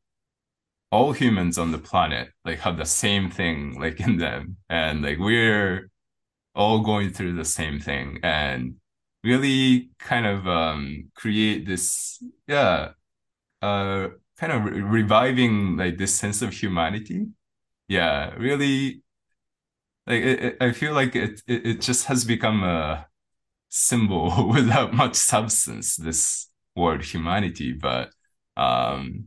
[0.91, 4.57] all humans on the planet like have the same thing like in them.
[4.69, 5.89] And like we're
[6.55, 8.75] all going through the same thing and
[9.23, 12.91] really kind of um create this yeah
[13.61, 14.09] uh
[14.39, 17.27] kind of re reviving like this sense of humanity.
[17.89, 19.03] Yeah really
[20.07, 23.07] like it, it, I feel like it, it it just has become a
[23.69, 27.73] symbol without much substance this word humanity.
[27.73, 28.11] But
[28.57, 29.25] um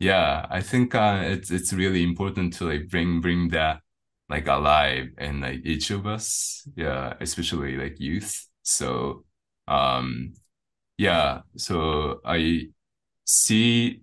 [0.00, 3.80] yeah I think uh it's it's really important to like bring bring that
[4.28, 6.68] like alive in like each of us.
[6.76, 8.48] Yeah especially like youth.
[8.62, 9.24] So
[9.68, 10.34] um
[10.98, 12.68] yeah so I
[13.26, 14.02] see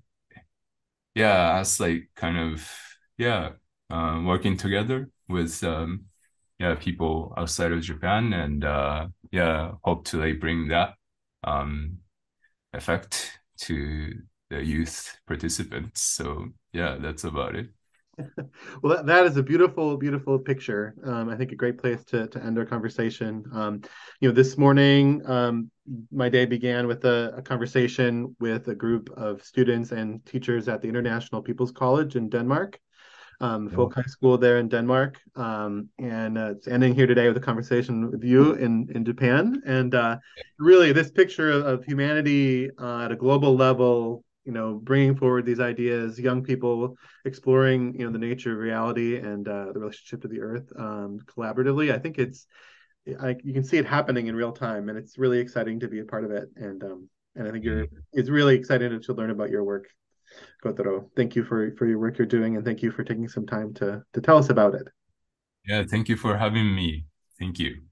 [1.15, 2.69] yeah as like kind of
[3.17, 3.51] yeah
[3.89, 6.05] uh, working together with um
[6.59, 10.93] yeah people outside of Japan and uh yeah hope to like bring that
[11.43, 11.97] um
[12.73, 14.13] effect to
[14.49, 16.01] the youth participants.
[16.01, 17.69] So yeah that's about it.
[18.83, 20.93] Well that, that is a beautiful beautiful picture.
[21.05, 23.45] Um, i think a great place to, to end our conversation.
[23.53, 23.81] Um,
[24.19, 25.71] you know this morning um,
[26.11, 30.81] my day began with a, a, conversation with a group of students and teachers at
[30.81, 32.79] the international people's college in denmark
[33.41, 37.37] um, folk high school there in Denmark, um, and uh, it's ending here today with
[37.37, 39.61] a conversation with you in in Japan.
[39.65, 40.17] And uh,
[40.57, 45.45] really, this picture of, of humanity uh, at a global level, you know, bringing forward
[45.45, 50.21] these ideas, young people exploring, you know, the nature of reality and uh, the relationship
[50.21, 51.93] to the earth um, collaboratively.
[51.93, 52.47] I think it's,
[53.21, 55.99] I, you can see it happening in real time, and it's really exciting to be
[55.99, 56.49] a part of it.
[56.55, 59.87] And um, and I think you're, it's really exciting to learn about your work.
[60.63, 61.09] Kotaro.
[61.15, 63.73] Thank you for, for your work you're doing and thank you for taking some time
[63.75, 64.87] to, to tell us about it.
[65.65, 67.05] Yeah, thank you for having me.
[67.37, 67.88] Thank you.